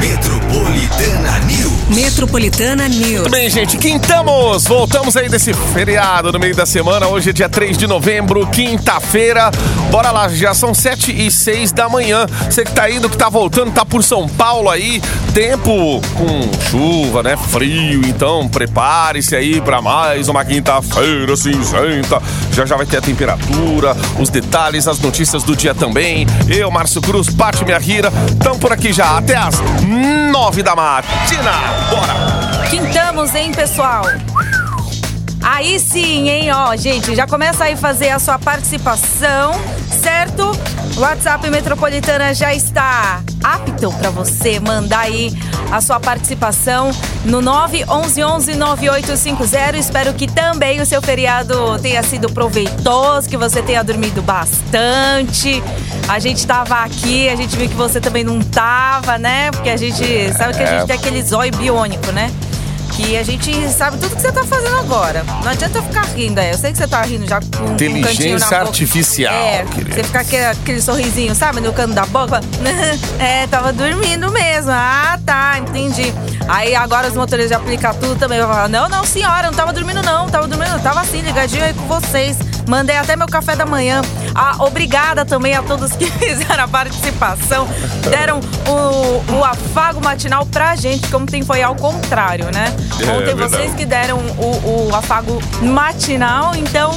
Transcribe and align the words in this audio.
Metropolitana 0.00 1.38
News. 1.40 1.70
Metropolitana 1.90 2.88
News. 2.88 3.20
Muito 3.20 3.30
bem, 3.30 3.50
gente, 3.50 3.76
quintamos! 3.76 4.64
Voltamos 4.64 5.14
aí 5.16 5.28
desse 5.28 5.52
feriado 5.52 6.32
no 6.32 6.38
meio 6.38 6.54
da 6.54 6.64
semana. 6.64 7.06
Hoje 7.06 7.30
é 7.30 7.32
dia 7.32 7.48
3 7.48 7.76
de 7.76 7.86
novembro, 7.86 8.46
quinta-feira. 8.46 9.50
Bora 9.90 10.10
lá, 10.10 10.28
já 10.28 10.54
são 10.54 10.72
7 10.72 11.26
e 11.26 11.30
6 11.30 11.72
da 11.72 11.88
manhã. 11.88 12.26
Você 12.48 12.64
que 12.64 12.72
tá 12.72 12.90
indo, 12.90 13.10
que 13.10 13.16
tá 13.16 13.28
voltando, 13.28 13.72
tá 13.72 13.84
por 13.84 14.02
São 14.02 14.26
Paulo 14.26 14.70
aí. 14.70 15.02
Tempo 15.34 16.00
com 16.14 16.50
chuva, 16.70 17.22
né? 17.22 17.36
Frio, 17.36 18.00
então 18.06 18.48
prepare-se 18.48 19.36
aí 19.36 19.60
pra 19.60 19.82
mais 19.82 20.28
uma 20.28 20.44
quinta-feira 20.44 21.36
cinzenta. 21.36 22.22
Já 22.52 22.64
já 22.64 22.76
vai 22.76 22.86
ter 22.86 22.96
a 22.96 23.02
temperatura, 23.02 23.96
os 24.18 24.30
detalhes, 24.30 24.88
as 24.88 24.98
notícias 24.98 25.42
do 25.42 25.54
dia 25.54 25.74
também. 25.74 26.26
Eu, 26.48 26.70
Márcio 26.70 27.02
Cruz, 27.02 27.28
Pati 27.28 27.64
Minha 27.64 27.78
Rira, 27.78 28.12
estamos 28.32 28.58
por 28.58 28.72
aqui 28.72 28.92
já 28.92 29.18
até 29.18 29.36
as 29.36 29.60
9 29.90 30.62
da 30.62 30.76
matina. 30.76 31.50
Bora! 31.90 32.14
Quintamos, 32.70 33.34
hein, 33.34 33.50
pessoal? 33.50 34.04
Aí 35.42 35.80
sim, 35.80 36.28
hein, 36.28 36.52
ó, 36.52 36.76
gente, 36.76 37.16
já 37.16 37.26
começa 37.26 37.64
aí 37.64 37.74
fazer 37.74 38.10
a 38.10 38.20
sua 38.20 38.38
participação, 38.38 39.50
certo? 40.00 40.52
O 40.96 41.00
WhatsApp 41.00 41.50
Metropolitana 41.50 42.32
já 42.32 42.54
está 42.54 43.20
apto 43.42 43.92
para 43.94 44.10
você 44.10 44.60
mandar 44.60 45.00
aí 45.00 45.36
a 45.72 45.80
sua 45.80 45.98
participação 45.98 46.92
no 47.24 47.42
911-9850. 47.42 49.74
Espero 49.74 50.14
que 50.14 50.28
também 50.28 50.80
o 50.80 50.86
seu 50.86 51.02
feriado 51.02 51.80
tenha 51.80 52.04
sido 52.04 52.30
proveitoso, 52.30 53.28
que 53.28 53.36
você 53.36 53.60
tenha 53.60 53.82
dormido 53.82 54.22
bastante. 54.22 55.60
A 56.10 56.18
gente 56.18 56.44
tava 56.44 56.74
aqui, 56.74 57.28
a 57.28 57.36
gente 57.36 57.56
viu 57.56 57.68
que 57.68 57.74
você 57.76 58.00
também 58.00 58.24
não 58.24 58.40
tava, 58.40 59.16
né? 59.16 59.52
Porque 59.52 59.70
a 59.70 59.76
gente 59.76 60.02
sabe 60.36 60.54
que 60.54 60.62
a 60.64 60.66
gente 60.66 60.88
tem 60.88 60.96
aquele 60.96 61.22
zóio 61.22 61.52
biônico, 61.56 62.10
né? 62.10 62.32
que 62.90 63.16
a 63.16 63.22
gente 63.22 63.52
sabe 63.70 63.96
tudo 63.96 64.16
que 64.16 64.20
você 64.20 64.32
tá 64.32 64.42
fazendo 64.44 64.76
agora. 64.76 65.22
Não 65.44 65.52
adianta 65.52 65.78
eu 65.78 65.82
ficar 65.84 66.04
rindo, 66.06 66.40
é. 66.40 66.52
Eu 66.52 66.58
sei 66.58 66.72
que 66.72 66.78
você 66.78 66.88
tá 66.88 67.00
rindo 67.02 67.26
já 67.28 67.40
com 67.40 67.46
com 67.48 67.64
um 67.64 67.76
cantinho 67.76 67.92
na 67.92 67.98
Inteligência 68.00 68.58
artificial, 68.58 69.32
É, 69.32 69.64
querido. 69.64 69.94
você 69.94 70.02
fica 70.02 70.20
aquele, 70.20 70.44
aquele 70.46 70.82
sorrisinho, 70.82 71.34
sabe, 71.34 71.60
no 71.60 71.72
canto 71.72 71.94
da 71.94 72.04
boca. 72.06 72.40
é, 73.18 73.46
tava 73.46 73.72
dormindo 73.72 74.30
mesmo. 74.32 74.72
Ah, 74.72 75.16
tá, 75.24 75.58
entendi. 75.60 76.12
Aí 76.48 76.74
agora 76.74 77.06
os 77.06 77.14
motoristas 77.14 77.48
de 77.48 77.54
aplicativo 77.54 78.16
também 78.16 78.40
vão 78.40 78.48
falar: 78.48 78.68
não, 78.68 78.88
não, 78.88 79.04
senhora, 79.04 79.46
não 79.46 79.54
tava 79.54 79.72
dormindo, 79.72 80.02
não, 80.02 80.28
tava 80.28 80.48
dormindo. 80.48 80.82
Tava 80.82 81.00
assim, 81.00 81.20
ligadinho 81.20 81.64
aí 81.64 81.72
com 81.72 81.86
vocês. 81.86 82.36
Mandei 82.70 82.96
até 82.96 83.16
meu 83.16 83.26
café 83.26 83.56
da 83.56 83.66
manhã. 83.66 84.00
Ah, 84.32 84.54
obrigada 84.60 85.24
também 85.24 85.56
a 85.56 85.62
todos 85.62 85.90
que 85.90 86.06
fizeram 86.22 86.62
a 86.62 86.68
participação. 86.68 87.66
Deram 88.08 88.38
o, 88.64 89.38
o 89.38 89.44
afago 89.44 90.00
matinal 90.00 90.46
pra 90.46 90.76
gente, 90.76 91.08
que 91.08 91.16
ontem 91.16 91.42
foi 91.42 91.64
ao 91.64 91.74
contrário, 91.74 92.44
né? 92.54 92.72
É, 93.00 93.10
Ontem 93.10 93.34
verdade. 93.34 93.50
vocês 93.50 93.74
que 93.74 93.84
deram 93.84 94.18
o, 94.18 94.88
o 94.88 94.94
afago 94.94 95.42
matinal, 95.60 96.54
então. 96.54 96.92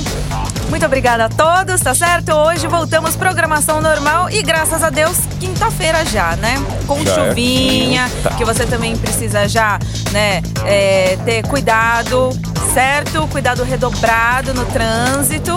Muito 0.69 0.85
obrigada 0.85 1.25
a 1.25 1.29
todos, 1.29 1.81
tá 1.81 1.93
certo? 1.93 2.31
Hoje 2.33 2.67
voltamos 2.67 3.15
programação 3.15 3.81
normal 3.81 4.29
e 4.29 4.41
graças 4.41 4.83
a 4.83 4.89
Deus, 4.89 5.17
quinta-feira 5.39 6.05
já, 6.05 6.35
né? 6.35 6.55
Com 6.87 7.03
Já 7.03 7.11
é 7.11 7.15
chuvinha, 7.29 8.09
quinta. 8.09 8.29
que 8.35 8.45
você 8.45 8.65
também 8.65 8.95
precisa 8.95 9.47
já, 9.47 9.77
né, 10.11 10.41
é, 10.65 11.17
ter 11.25 11.45
cuidado, 11.47 12.29
certo? 12.73 13.27
Cuidado 13.27 13.63
redobrado 13.63 14.53
no 14.53 14.65
trânsito. 14.65 15.53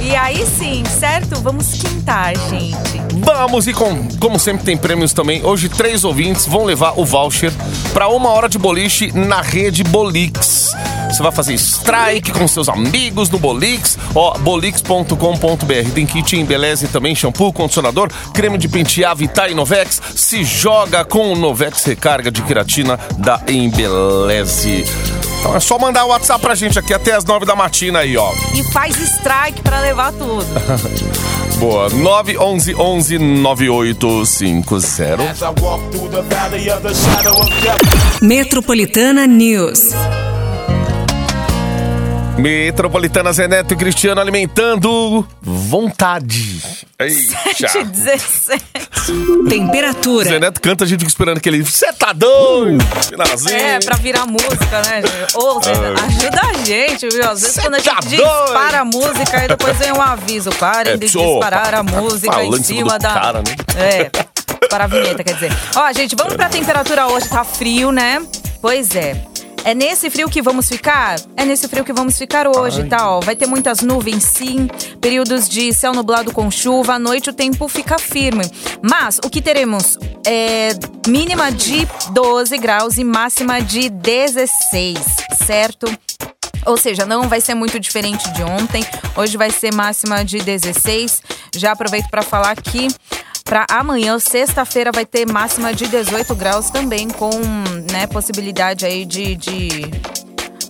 E 0.00 0.14
aí 0.14 0.44
sim, 0.46 0.82
certo? 0.84 1.40
Vamos 1.40 1.72
quintar, 1.72 2.36
gente. 2.50 3.00
Vamos 3.14 3.66
e 3.66 3.72
com, 3.72 4.08
como 4.18 4.38
sempre 4.38 4.64
tem 4.64 4.76
prêmios 4.76 5.12
também. 5.12 5.44
Hoje 5.44 5.68
três 5.68 6.04
ouvintes 6.04 6.46
vão 6.46 6.64
levar 6.64 6.98
o 6.98 7.04
voucher 7.04 7.52
para 7.92 8.08
uma 8.08 8.28
hora 8.28 8.48
de 8.48 8.58
boliche 8.58 9.12
na 9.12 9.40
rede 9.40 9.82
Bolix. 9.84 10.72
Você 11.08 11.22
vai 11.22 11.32
fazer 11.32 11.54
strike 11.54 12.32
com 12.32 12.48
seus 12.48 12.68
amigos 12.68 13.30
no 13.30 13.38
Bolix, 13.38 13.98
ó, 14.14 14.36
bolix.com.br. 14.38 15.90
Tem 15.94 16.06
kit 16.06 16.36
em 16.36 16.44
beleza 16.44 16.86
e 16.86 16.88
também 16.88 17.14
shampoo, 17.14 17.52
condicionador, 17.52 18.10
creme 18.32 18.58
de 18.58 18.68
pentear 18.68 19.14
Vitar 19.14 19.50
e 19.50 19.54
Novex. 19.54 20.00
Se 20.14 20.42
joga 20.42 21.04
com 21.04 21.32
o 21.32 21.36
Novex 21.36 21.84
Recarga 21.84 22.30
de 22.30 22.42
queratina 22.42 22.98
da 23.18 23.40
Embeleze. 23.46 24.84
Então 25.42 25.56
é 25.56 25.60
só 25.60 25.76
mandar 25.76 26.04
o 26.04 26.08
WhatsApp 26.10 26.40
pra 26.40 26.54
gente 26.54 26.78
aqui 26.78 26.94
até 26.94 27.14
as 27.14 27.24
nove 27.24 27.44
da 27.44 27.56
matina 27.56 27.98
aí, 27.98 28.16
ó. 28.16 28.32
E 28.54 28.62
faz 28.72 28.96
strike 28.96 29.60
pra 29.60 29.80
levar 29.80 30.12
tudo. 30.12 30.46
Boa, 31.58 31.90
911 31.90 33.18
9850. 33.18 35.22
As 35.24 35.42
I 35.42 35.52
Metropolitana 42.42 43.32
Zé 43.32 43.46
Neto 43.46 43.72
e 43.72 43.76
Cristiano 43.76 44.20
alimentando 44.20 45.24
vontade. 45.40 46.60
Ei, 46.98 47.28
já. 47.56 47.82
17. 47.84 48.60
Temperatura. 49.48 50.28
Zé 50.28 50.40
Neto 50.40 50.60
canta, 50.60 50.82
a 50.82 50.86
gente 50.88 50.98
fica 50.98 51.08
esperando 51.08 51.36
aquele. 51.36 51.62
Você 51.62 51.92
tá 51.92 52.12
doido? 52.12 52.84
Finalzinho. 53.08 53.54
É, 53.56 53.78
pra 53.78 53.96
virar 53.96 54.26
música, 54.26 54.82
né, 54.86 55.02
gente? 55.02 55.36
Ô, 55.36 55.58
ajuda 55.60 56.40
a 56.42 56.64
gente, 56.64 57.08
viu? 57.10 57.30
Às 57.30 57.42
vezes 57.42 57.54
Cê 57.54 57.60
quando 57.62 57.74
a 57.74 57.80
tá 57.80 57.94
gente 58.00 58.08
dispara 58.08 58.54
doido? 58.70 58.74
a 58.74 58.84
música, 58.86 59.38
aí 59.40 59.46
depois 59.46 59.76
vem 59.78 59.92
um 59.92 60.02
aviso. 60.02 60.50
Parem 60.58 60.94
É, 60.94 60.96
de 60.96 61.06
disparar 61.06 61.68
a 61.68 61.70
tá 61.70 61.82
música 61.84 62.42
em 62.44 62.48
em 62.50 62.62
cima 62.64 62.98
da. 62.98 63.14
cara, 63.14 63.38
né? 63.38 63.54
É, 63.76 64.10
para 64.68 64.82
a 64.84 64.86
vinheta, 64.88 65.22
quer 65.22 65.34
dizer. 65.34 65.52
Ó, 65.76 65.92
gente, 65.92 66.16
vamos 66.16 66.34
pra 66.34 66.48
temperatura 66.48 67.06
hoje, 67.06 67.28
tá 67.28 67.44
frio, 67.44 67.92
né? 67.92 68.20
Pois 68.60 68.96
é. 68.96 69.16
É 69.64 69.74
nesse 69.74 70.10
frio 70.10 70.28
que 70.28 70.42
vamos 70.42 70.68
ficar? 70.68 71.20
É 71.36 71.44
nesse 71.44 71.68
frio 71.68 71.84
que 71.84 71.92
vamos 71.92 72.18
ficar 72.18 72.48
hoje, 72.48 72.84
tá? 72.84 73.10
Ó, 73.10 73.20
vai 73.20 73.36
ter 73.36 73.46
muitas 73.46 73.80
nuvens, 73.80 74.24
sim. 74.24 74.66
Períodos 75.00 75.48
de 75.48 75.72
céu 75.72 75.92
nublado 75.92 76.32
com 76.32 76.50
chuva. 76.50 76.94
À 76.94 76.98
noite 76.98 77.30
o 77.30 77.32
tempo 77.32 77.68
fica 77.68 77.98
firme. 77.98 78.44
Mas 78.82 79.18
o 79.24 79.30
que 79.30 79.40
teremos 79.40 79.98
é 80.26 80.70
mínima 81.06 81.52
de 81.52 81.86
12 82.10 82.58
graus 82.58 82.98
e 82.98 83.04
máxima 83.04 83.60
de 83.62 83.88
16, 83.88 84.98
certo? 85.46 85.86
Ou 86.66 86.76
seja, 86.76 87.06
não 87.06 87.28
vai 87.28 87.40
ser 87.40 87.54
muito 87.54 87.78
diferente 87.78 88.28
de 88.32 88.42
ontem. 88.42 88.84
Hoje 89.16 89.36
vai 89.36 89.50
ser 89.50 89.72
máxima 89.72 90.24
de 90.24 90.38
16. 90.38 91.22
Já 91.56 91.72
aproveito 91.72 92.08
para 92.08 92.22
falar 92.22 92.56
que 92.56 92.88
para 93.44 93.66
amanhã, 93.70 94.18
sexta-feira, 94.18 94.92
vai 94.92 95.04
ter 95.04 95.26
máxima 95.26 95.74
de 95.74 95.86
18 95.86 96.34
graus 96.34 96.70
também, 96.70 97.08
com 97.08 97.30
né, 97.90 98.06
possibilidade 98.06 98.84
aí 98.86 99.04
de, 99.04 99.36
de 99.36 99.90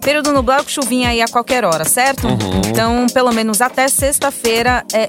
período 0.01 0.33
nublado 0.33 0.65
com 0.65 0.71
chuvinha 0.71 1.11
aí 1.11 1.23
a 1.23 1.29
qualquer 1.29 1.65
hora, 1.65 1.85
certo? 1.85 2.27
Então, 2.69 3.07
pelo 3.13 3.33
menos 3.33 3.61
até 3.61 3.89
sexta-feira 3.89 4.85
é 4.93 5.09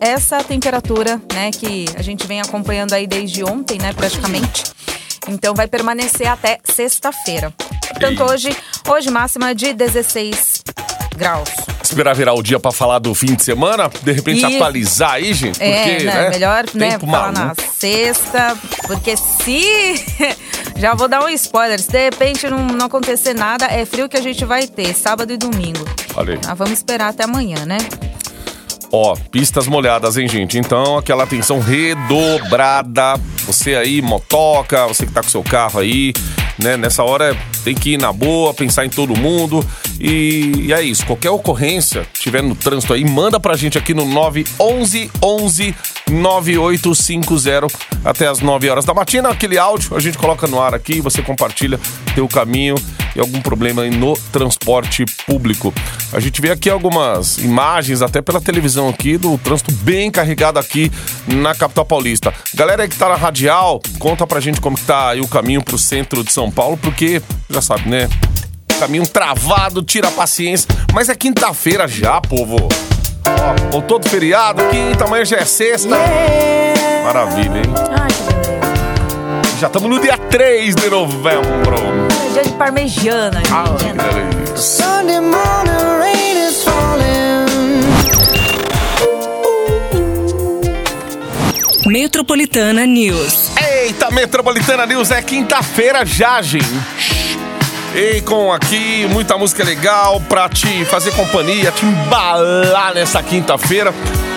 essa 0.00 0.42
temperatura, 0.44 1.20
né, 1.32 1.50
que 1.50 1.86
a 1.96 2.02
gente 2.02 2.26
vem 2.26 2.40
acompanhando 2.40 2.92
aí 2.92 3.06
desde 3.06 3.42
ontem, 3.44 3.78
né, 3.78 3.92
praticamente. 3.92 4.64
Então 5.28 5.54
vai 5.54 5.66
permanecer 5.66 6.26
até 6.26 6.58
sexta-feira. 6.64 7.52
Portanto, 7.88 8.22
hoje, 8.24 8.56
hoje 8.88 9.10
máxima 9.10 9.54
de 9.54 9.72
16 9.72 10.62
graus. 11.16 11.50
Esperar 11.88 12.14
virar 12.14 12.34
o 12.34 12.42
dia 12.42 12.60
pra 12.60 12.70
falar 12.70 12.98
do 12.98 13.14
fim 13.14 13.34
de 13.34 13.42
semana, 13.42 13.90
de 14.02 14.12
repente 14.12 14.44
Isso. 14.44 14.46
atualizar 14.46 15.12
aí, 15.12 15.32
gente. 15.32 15.62
É, 15.62 15.72
Porque, 15.72 16.04
né, 16.04 16.14
né? 16.14 16.30
melhor 16.30 16.64
né, 16.74 16.90
tempo 16.90 17.06
falar 17.06 17.32
na 17.32 17.40
maluco. 17.40 17.62
sexta, 17.78 18.58
porque 18.86 19.16
se. 19.16 20.04
Já 20.76 20.94
vou 20.94 21.08
dar 21.08 21.24
um 21.24 21.28
spoiler. 21.30 21.80
Se 21.80 21.90
de 21.90 22.04
repente 22.04 22.46
não, 22.46 22.58
não 22.58 22.86
acontecer 22.86 23.32
nada, 23.32 23.64
é 23.64 23.86
frio 23.86 24.06
que 24.06 24.18
a 24.18 24.20
gente 24.20 24.44
vai 24.44 24.66
ter, 24.66 24.94
sábado 24.94 25.32
e 25.32 25.38
domingo. 25.38 25.82
Aí. 26.14 26.38
Mas 26.46 26.58
vamos 26.58 26.74
esperar 26.74 27.08
até 27.08 27.24
amanhã, 27.24 27.64
né? 27.64 27.78
Ó, 28.92 29.16
pistas 29.30 29.66
molhadas, 29.66 30.18
hein, 30.18 30.28
gente? 30.28 30.58
Então, 30.58 30.98
aquela 30.98 31.24
atenção 31.24 31.58
redobrada. 31.58 33.14
Você 33.46 33.74
aí, 33.76 34.02
motoca, 34.02 34.86
você 34.86 35.06
que 35.06 35.12
tá 35.12 35.22
com 35.22 35.28
seu 35.28 35.42
carro 35.42 35.80
aí, 35.80 36.12
né? 36.62 36.76
Nessa 36.76 37.02
hora 37.02 37.34
tem 37.68 37.74
que 37.74 37.90
ir 37.90 37.98
na 37.98 38.14
boa, 38.14 38.54
pensar 38.54 38.86
em 38.86 38.88
todo 38.88 39.14
mundo. 39.14 39.62
E, 40.00 40.52
e 40.68 40.72
é 40.72 40.80
isso. 40.80 41.04
Qualquer 41.04 41.28
ocorrência, 41.28 42.06
tiver 42.14 42.42
no 42.42 42.54
trânsito 42.54 42.94
aí, 42.94 43.04
manda 43.04 43.38
pra 43.38 43.56
gente 43.56 43.76
aqui 43.76 43.92
no 43.92 44.06
911 44.06 45.10
11 45.22 45.74
9850 46.10 47.66
até 48.02 48.26
as 48.26 48.40
9 48.40 48.70
horas 48.70 48.86
da 48.86 48.94
matina. 48.94 49.28
Aquele 49.28 49.58
áudio 49.58 49.94
a 49.94 50.00
gente 50.00 50.16
coloca 50.16 50.46
no 50.46 50.58
ar 50.58 50.74
aqui, 50.74 51.02
você 51.02 51.20
compartilha 51.20 51.78
teu 52.14 52.26
caminho 52.26 52.76
e 53.14 53.20
algum 53.20 53.40
problema 53.40 53.82
aí 53.82 53.90
no 53.90 54.16
transporte 54.32 55.04
público. 55.26 55.74
A 56.12 56.20
gente 56.20 56.40
vê 56.40 56.50
aqui 56.50 56.70
algumas 56.70 57.36
imagens, 57.38 58.00
até 58.00 58.22
pela 58.22 58.40
televisão 58.40 58.88
aqui, 58.88 59.18
do 59.18 59.36
trânsito 59.38 59.72
bem 59.72 60.10
carregado 60.10 60.58
aqui 60.58 60.90
na 61.26 61.54
capital 61.54 61.84
paulista. 61.84 62.32
Galera 62.54 62.84
aí 62.84 62.88
que 62.88 62.96
tá 62.96 63.08
na 63.08 63.16
radial, 63.16 63.82
conta 63.98 64.26
pra 64.26 64.40
gente 64.40 64.60
como 64.60 64.76
que 64.76 64.84
tá 64.84 65.10
aí 65.10 65.20
o 65.20 65.28
caminho 65.28 65.62
pro 65.62 65.76
centro 65.76 66.24
de 66.24 66.32
São 66.32 66.50
Paulo, 66.50 66.78
porque 66.78 67.20
já 67.50 67.57
sabe, 67.60 67.88
né? 67.88 68.08
Caminho 68.78 69.06
travado, 69.06 69.82
tira 69.82 70.08
a 70.08 70.10
paciência. 70.10 70.68
Mas 70.92 71.08
é 71.08 71.14
quinta-feira 71.14 71.86
já, 71.88 72.20
povo. 72.20 72.56
Ó, 73.26 73.70
voltou 73.72 73.98
do 73.98 74.08
feriado, 74.08 74.62
quinta, 74.68 75.04
amanhã 75.04 75.24
já 75.24 75.36
é 75.38 75.44
sexta. 75.44 75.96
Maravilha, 77.04 77.58
hein? 77.58 77.74
Ai, 78.00 78.08
que. 78.08 79.58
Já 79.60 79.66
estamos 79.66 79.90
no 79.90 79.98
dia 80.00 80.16
3 80.16 80.74
de 80.76 80.88
novembro. 80.88 81.76
É 82.28 82.32
dia 82.34 82.42
de 82.44 82.50
parmegiana, 82.52 83.42
Ai, 83.50 83.66
gente. 83.78 83.82
que 83.84 83.92
delícia. 83.92 84.56
Sunday 84.56 85.20
morning 85.20 85.98
rain 86.00 86.48
is 86.48 86.62
falling. 86.62 87.48
Metropolitana 91.86 92.84
News. 92.86 93.50
Eita, 93.56 94.10
Metropolitana 94.10 94.84
News 94.86 95.10
é 95.10 95.22
quinta-feira 95.22 96.04
já, 96.04 96.42
gente. 96.42 96.66
E 97.94 98.20
com 98.20 98.52
aqui 98.52 99.06
muita 99.10 99.36
música 99.36 99.64
legal 99.64 100.20
pra 100.28 100.48
te 100.48 100.84
fazer 100.84 101.10
companhia, 101.12 101.72
te 101.72 101.84
embalar 101.86 102.94
nessa 102.94 103.22
quinta-feira. 103.22 103.92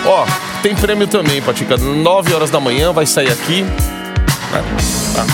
Ó, 0.06 0.26
tem 0.62 0.74
prêmio 0.74 1.06
também, 1.06 1.40
Patica. 1.42 1.76
9 1.76 2.34
horas 2.34 2.50
da 2.50 2.58
manhã 2.58 2.92
vai 2.92 3.06
sair 3.06 3.30
aqui. 3.30 3.62
né? 3.62 4.62
Tá. 5.14 5.26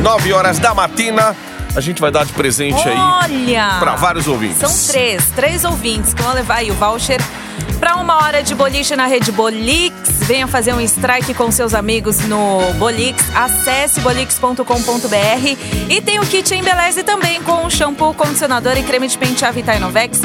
9 0.00 0.32
horas 0.32 0.58
da 0.58 0.72
matina, 0.72 1.36
a 1.74 1.80
gente 1.80 2.00
vai 2.00 2.10
dar 2.10 2.24
de 2.24 2.32
presente 2.32 2.88
aí 2.88 2.96
Olha! 2.96 3.76
pra 3.80 3.96
vários 3.96 4.26
ouvintes. 4.26 4.58
São 4.58 4.92
três, 4.92 5.24
três 5.34 5.64
ouvintes 5.64 6.14
que 6.14 6.22
vão 6.22 6.32
levar 6.34 6.56
aí 6.58 6.70
o 6.70 6.74
voucher 6.74 7.20
para 7.78 7.96
uma 7.96 8.16
hora 8.22 8.42
de 8.42 8.54
boliche 8.54 8.94
na 8.94 9.06
rede 9.06 9.32
Bolix. 9.32 9.94
Venha 10.20 10.46
fazer 10.46 10.72
um 10.72 10.80
strike 10.80 11.34
com 11.34 11.50
seus 11.50 11.74
amigos 11.74 12.20
no 12.28 12.72
Bolix. 12.78 13.22
Acesse 13.34 14.00
bolix.com.br 14.00 15.56
e 15.90 16.00
tem 16.00 16.20
o 16.20 16.26
kit 16.26 16.54
Embeleze 16.54 17.02
também 17.02 17.42
com 17.42 17.68
shampoo, 17.68 18.14
condicionador 18.14 18.76
e 18.76 18.82
creme 18.82 19.08
de 19.08 19.18
pentear 19.18 19.52
Vitae 19.52 19.78
Novex. 19.78 20.20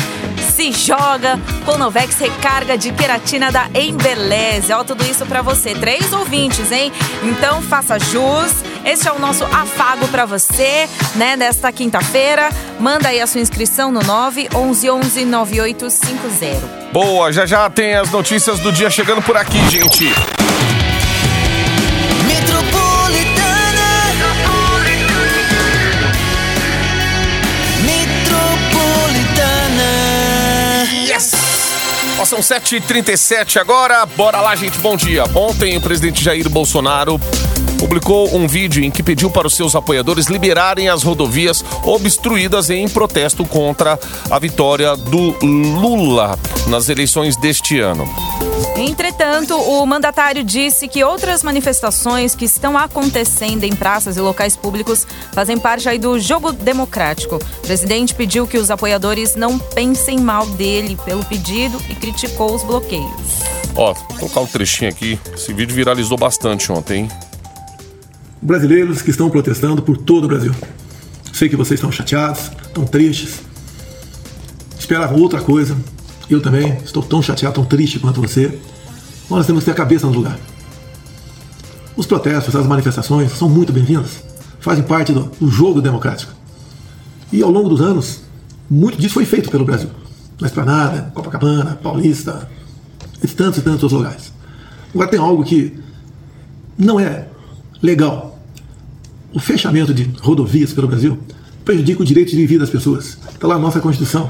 Se 0.57 0.71
joga 0.71 1.39
com 1.67 1.77
Novex 1.77 2.17
recarga 2.17 2.75
de 2.75 2.91
queratina 2.91 3.51
da 3.51 3.69
Embeleze. 3.75 4.73
Ó, 4.73 4.83
tudo 4.83 5.05
isso 5.05 5.23
para 5.27 5.43
você. 5.43 5.75
Três 5.75 6.11
ouvintes, 6.11 6.71
hein? 6.71 6.91
Então 7.21 7.61
faça 7.61 7.99
jus. 7.99 8.51
Esse 8.83 9.07
é 9.07 9.11
o 9.11 9.19
nosso 9.19 9.43
afago 9.43 10.07
para 10.07 10.25
você, 10.25 10.89
né, 11.13 11.35
nesta 11.35 11.71
quinta-feira. 11.71 12.49
Manda 12.79 13.09
aí 13.09 13.21
a 13.21 13.27
sua 13.27 13.39
inscrição 13.39 13.91
no 13.91 14.01
911 14.01 15.25
9850. 15.25 16.89
Boa, 16.91 17.31
já 17.31 17.45
já 17.45 17.69
tem 17.69 17.93
as 17.93 18.09
notícias 18.09 18.59
do 18.59 18.71
dia 18.71 18.89
chegando 18.89 19.21
por 19.21 19.37
aqui, 19.37 19.59
gente. 19.69 20.07
Ó, 32.19 32.25
são 32.25 32.39
7h37 32.39 33.57
agora. 33.57 34.05
Bora 34.05 34.41
lá, 34.41 34.55
gente. 34.55 34.77
Bom 34.79 34.97
dia. 34.97 35.23
Ontem, 35.35 35.77
o 35.77 35.81
presidente 35.81 36.23
Jair 36.23 36.49
Bolsonaro 36.49 37.19
publicou 37.77 38.35
um 38.35 38.47
vídeo 38.47 38.83
em 38.83 38.89
que 38.89 39.03
pediu 39.03 39.29
para 39.29 39.45
os 39.45 39.55
seus 39.55 39.75
apoiadores 39.75 40.25
liberarem 40.25 40.89
as 40.89 41.03
rodovias 41.03 41.63
obstruídas 41.83 42.71
em 42.71 42.89
protesto 42.89 43.45
contra 43.45 43.99
a 44.31 44.39
vitória 44.39 44.95
do 44.97 45.37
Lula 45.45 46.39
nas 46.67 46.89
eleições 46.89 47.37
deste 47.37 47.79
ano. 47.79 48.09
Entretanto, 48.77 49.55
o 49.55 49.85
mandatário 49.85 50.43
disse 50.43 50.87
que 50.87 51.03
outras 51.03 51.41
manifestações 51.41 52.35
que 52.35 52.45
estão 52.45 52.77
acontecendo 52.77 53.63
em 53.63 53.75
praças 53.75 54.17
e 54.17 54.21
locais 54.21 54.55
públicos 54.55 55.07
fazem 55.33 55.57
parte 55.57 55.89
aí 55.89 55.97
do 55.97 56.19
jogo 56.19 56.51
democrático. 56.51 57.37
O 57.37 57.61
presidente 57.61 58.13
pediu 58.13 58.45
que 58.45 58.57
os 58.57 58.69
apoiadores 58.69 59.35
não 59.35 59.57
pensem 59.57 60.19
mal 60.19 60.45
dele 60.45 60.97
pelo 61.03 61.25
pedido 61.25 61.81
e 61.89 61.95
criticou 61.95 62.53
os 62.53 62.63
bloqueios. 62.63 63.41
Ó, 63.75 63.93
vou 63.93 64.19
colocar 64.19 64.41
um 64.41 64.47
trechinho 64.47 64.91
aqui. 64.91 65.19
Esse 65.33 65.51
vídeo 65.53 65.75
viralizou 65.75 66.17
bastante 66.17 66.71
ontem, 66.71 67.01
hein? 67.01 67.09
brasileiros 68.41 69.01
que 69.01 69.09
estão 69.09 69.29
protestando 69.29 69.81
por 69.81 69.97
todo 69.97 70.25
o 70.25 70.27
Brasil. 70.27 70.53
Sei 71.33 71.49
que 71.49 71.55
vocês 71.55 71.79
estão 71.79 71.91
chateados, 71.91 72.51
estão 72.65 72.85
tristes, 72.85 73.41
esperavam 74.79 75.19
outra 75.19 75.41
coisa. 75.41 75.75
Eu 76.29 76.41
também 76.41 76.77
estou 76.83 77.01
tão 77.01 77.21
chateado, 77.21 77.55
tão 77.55 77.65
triste 77.65 77.99
quanto 77.99 78.21
você. 78.21 78.59
Nós 79.29 79.45
temos 79.45 79.61
que 79.61 79.65
ter 79.65 79.71
a 79.71 79.75
cabeça 79.75 80.07
no 80.07 80.13
lugar. 80.13 80.37
Os 81.95 82.05
protestos, 82.05 82.55
as 82.55 82.67
manifestações 82.67 83.31
são 83.31 83.49
muito 83.49 83.73
bem-vindas, 83.73 84.23
fazem 84.59 84.83
parte 84.83 85.11
do, 85.11 85.31
do 85.39 85.49
jogo 85.49 85.81
democrático. 85.81 86.31
E 87.31 87.41
ao 87.41 87.49
longo 87.49 87.69
dos 87.69 87.81
anos, 87.81 88.21
muito 88.69 88.97
disso 88.99 89.15
foi 89.15 89.25
feito 89.25 89.49
pelo 89.49 89.65
Brasil. 89.65 89.89
Na 90.39 90.47
Esplanada, 90.47 91.11
Copacabana, 91.13 91.79
Paulista, 91.81 92.47
e 93.23 93.27
tantos 93.27 93.59
e 93.59 93.61
tantos 93.61 93.83
outros 93.83 93.93
lugares. 93.93 94.33
Agora 94.93 95.09
tem 95.09 95.19
algo 95.19 95.43
que 95.43 95.77
não 96.77 96.99
é 96.99 97.27
legal. 97.81 98.39
O 99.33 99.39
fechamento 99.39 99.93
de 99.93 100.03
rodovias 100.21 100.73
pelo 100.73 100.87
Brasil 100.87 101.17
prejudica 101.65 102.01
o 102.01 102.05
direito 102.05 102.31
de 102.31 102.37
viver 102.37 102.59
das 102.59 102.69
pessoas. 102.69 103.17
Está 103.33 103.47
lá 103.47 103.55
na 103.55 103.61
nossa 103.61 103.79
Constituição. 103.79 104.29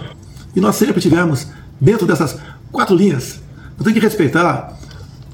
E 0.55 0.59
nós 0.59 0.75
sempre 0.75 1.01
tivemos, 1.01 1.47
dentro 1.79 2.05
dessas 2.05 2.37
quatro 2.71 2.95
linhas, 2.95 3.39
nós 3.77 3.83
temos 3.83 3.93
que 3.93 3.99
respeitar 3.99 4.77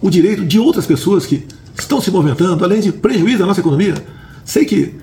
o 0.02 0.10
direito 0.10 0.46
de 0.46 0.60
outras 0.60 0.86
pessoas 0.86 1.26
que 1.26 1.46
estão 1.78 2.02
se 2.02 2.12
movimentando, 2.12 2.64
além 2.64 2.82
de 2.82 2.92
prejuízo 2.92 3.44
à 3.44 3.46
nossa 3.46 3.62
economia. 3.62 3.96
Sei 4.44 4.66
que 4.66 4.96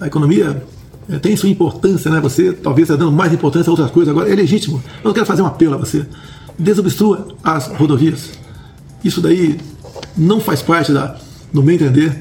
a 0.00 0.06
economia 0.06 0.62
eh, 1.08 1.18
tem 1.18 1.36
sua 1.36 1.48
importância, 1.48 2.10
né? 2.10 2.20
Você 2.20 2.52
talvez 2.52 2.88
está 2.88 2.96
dando 2.96 3.12
mais 3.12 3.32
importância 3.32 3.70
a 3.70 3.72
outras 3.72 3.90
coisas 3.90 4.10
agora. 4.10 4.30
É 4.30 4.34
legítimo. 4.34 4.82
Mas 4.96 5.04
eu 5.04 5.14
quero 5.14 5.26
fazer 5.26 5.42
um 5.42 5.46
apelo 5.46 5.74
a 5.74 5.78
você. 5.78 6.04
Desobstrua 6.58 7.28
as 7.42 7.68
rodovias. 7.68 8.30
Isso 9.04 9.20
daí 9.20 9.58
não 10.16 10.40
faz 10.40 10.60
parte 10.60 10.92
da, 10.92 11.16
no 11.52 11.62
meu 11.62 11.76
entender, 11.76 12.20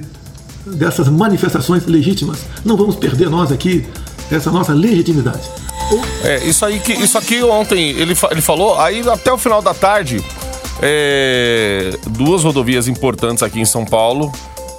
dessas 0.66 1.10
manifestações 1.10 1.86
legítimas. 1.86 2.46
Não 2.64 2.78
vamos 2.78 2.96
perder 2.96 3.30
nós 3.30 3.52
aqui 3.52 3.86
essa 4.30 4.52
nossa 4.52 4.74
legitimidade. 4.74 5.50
É, 6.24 6.44
isso 6.44 6.66
aí 6.66 6.80
que 6.80 6.94
isso 6.94 7.18
aqui 7.18 7.42
ontem 7.44 7.90
ele, 7.92 8.16
ele 8.32 8.42
falou, 8.42 8.80
aí 8.80 9.02
até 9.08 9.32
o 9.32 9.38
final 9.38 9.62
da 9.62 9.74
tarde, 9.74 10.24
é, 10.82 11.98
duas 12.10 12.44
rodovias 12.44 12.88
importantes 12.88 13.42
aqui 13.42 13.60
em 13.60 13.66
São 13.66 13.86
Paulo, 13.86 14.32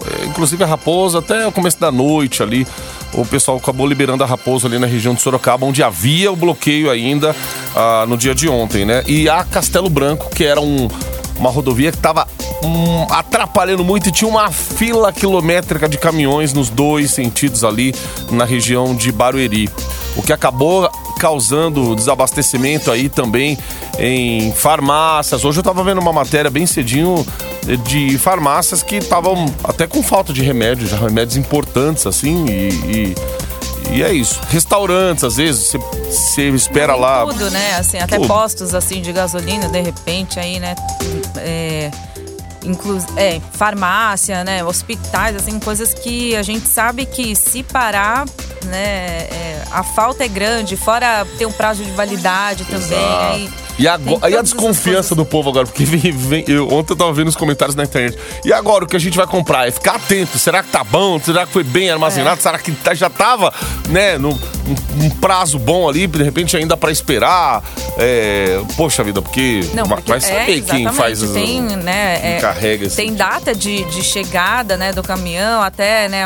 é, 0.07 0.27
inclusive 0.27 0.63
a 0.63 0.67
Raposa, 0.67 1.19
até 1.19 1.47
o 1.47 1.53
começo 1.53 1.81
da 1.81 1.91
noite 1.91 2.43
ali, 2.43 2.67
o 3.13 3.25
pessoal 3.25 3.57
acabou 3.57 3.87
liberando 3.87 4.23
a 4.23 4.27
Raposa 4.27 4.67
ali 4.69 4.79
na 4.79 4.87
região 4.87 5.15
de 5.15 5.23
Sorocaba, 5.23 5.65
onde 5.65 5.83
havia 5.83 6.31
o 6.31 6.37
bloqueio 6.37 6.91
ainda 6.91 7.35
ah, 7.75 8.05
no 8.07 8.17
dia 8.17 8.35
de 8.35 8.49
ontem, 8.49 8.85
né? 8.85 9.03
E 9.07 9.29
a 9.29 9.43
Castelo 9.45 9.89
Branco, 9.89 10.29
que 10.31 10.45
era 10.45 10.61
um, 10.61 10.89
uma 11.39 11.51
rodovia 11.51 11.91
que 11.91 11.99
estava 11.99 12.27
atrapalhando 13.11 13.85
muito 13.85 14.09
e 14.09 14.13
tinha 14.13 14.29
uma 14.29 14.51
fila 14.51 15.13
quilométrica 15.13 15.89
de 15.89 15.97
caminhões 15.97 16.53
nos 16.53 16.69
dois 16.69 17.11
sentidos 17.11 17.65
ali 17.65 17.95
na 18.31 18.45
região 18.45 18.95
de 18.95 19.13
Barueri. 19.13 19.71
O 20.17 20.23
que 20.23 20.33
acabou 20.33 20.91
causando 21.19 21.95
desabastecimento 21.97 22.91
aí 22.91 23.09
também 23.09 23.59
em 23.99 24.53
farmácias. 24.53 25.45
Hoje 25.45 25.59
eu 25.59 25.63
tava 25.63 25.83
vendo 25.83 26.01
uma 26.01 26.13
matéria 26.13 26.51
bem 26.51 26.65
cedinho 26.65 27.27
de 27.85 28.17
farmácias 28.19 28.83
que 28.83 28.97
estavam 28.97 29.47
até 29.65 29.87
com 29.87 30.03
falta 30.03 30.33
de 30.33 30.43
remédios, 30.43 30.91
já 30.91 30.97
remédios 30.97 31.37
importantes 31.37 32.07
assim 32.07 32.47
e, 32.47 32.69
e, 32.69 33.15
e 33.91 34.03
é 34.03 34.13
isso. 34.13 34.41
Restaurantes, 34.51 35.25
às 35.25 35.37
vezes, 35.37 35.73
você- 36.09 36.49
espera 36.51 36.95
lá. 36.95 37.25
Tudo, 37.27 37.51
né? 37.51 37.77
Assim, 37.77 37.99
até 37.99 38.17
Tudo. 38.17 38.29
postos 38.29 38.75
assim 38.75 39.01
de 39.01 39.13
gasolina, 39.13 39.69
de 39.69 39.81
repente 39.81 40.39
aí, 40.39 40.59
né? 40.61 40.75
É, 41.37 41.91
inclu 42.65 42.99
é, 43.17 43.41
farmácia, 43.53 44.45
né? 44.45 44.65
Hospitais, 44.65 45.37
assim, 45.37 45.59
coisas 45.59 45.95
que 45.95 46.37
a 46.37 46.43
gente 46.43 46.69
sabe 46.69 47.07
que 47.07 47.35
se 47.35 47.63
parar, 47.63 48.25
né? 48.67 49.27
é, 49.31 49.63
a 49.71 49.83
falta 49.83 50.25
é 50.25 50.29
grande, 50.29 50.77
fora 50.77 51.27
ter 51.37 51.47
um 51.47 51.53
prazo 51.53 51.85
de 51.85 51.91
validade 51.93 52.65
também. 52.65 52.99
Aí, 52.99 53.51
E, 53.79 53.87
agora, 53.87 54.21
tem 54.21 54.29
aí 54.29 54.37
a 54.37 54.43
desconfiança 54.43 55.15
do 55.15 55.25
povo 55.25 55.51
agora, 55.51 55.67
porque 55.67 55.85
vem, 55.87 56.11
vem- 56.13 56.45
eu, 56.49 56.67
ontem 56.73 56.93
eu 56.93 56.97
tava 56.97 57.13
vendo 57.13 57.29
os 57.29 57.37
comentários 57.37 57.77
na 57.77 57.85
internet. 57.85 58.19
E 58.45 58.53
agora 58.53 58.85
o 58.85 58.87
que 58.89 58.97
a 58.97 58.99
gente 58.99 59.17
vai 59.17 59.27
comprar? 59.27 59.69
É 59.69 59.71
ficar 59.71 59.95
atento. 59.97 60.39
Será 60.39 60.63
que 60.63 60.71
tá 60.71 60.83
bom? 60.83 61.21
Será 61.21 61.47
que 61.47 61.53
foi 61.53 61.63
bem 61.63 61.91
armazenado? 61.91 62.39
É. 62.39 62.43
Será 62.43 62.59
que 62.59 62.73
tá- 62.73 62.95
já 62.95 63.09
tava, 63.09 63.53
né, 63.89 64.19
num 64.19 64.31
um, 64.31 65.11
prazo 65.21 65.59
bom 65.59 65.89
ali, 65.89 66.07
de 66.07 66.23
repente 66.23 66.57
ainda 66.57 66.77
pra 66.77 66.91
esperar? 66.91 67.63
É, 67.97 68.61
poxa 68.77 69.03
vida, 69.05 69.23
porque, 69.23 69.61
Não, 69.75 69.85
porque 69.89 70.11
vai 70.11 70.21
saber 70.21 70.59
é, 70.59 70.61
quem 70.61 70.93
faz 70.93 71.23
as- 71.23 71.31
tem, 71.31 71.61
né, 71.63 72.21
é, 72.23 72.39
encarrega 72.39 72.87
esse 72.87 72.97
tem 72.97 73.07
tipo. 73.07 73.19
data 73.19 73.55
de, 73.55 73.85
de 73.85 74.03
chegada, 74.03 74.77
né, 74.77 74.93
do 74.93 75.03
caminhão 75.03 75.63
até, 75.63 76.09
né, 76.09 76.25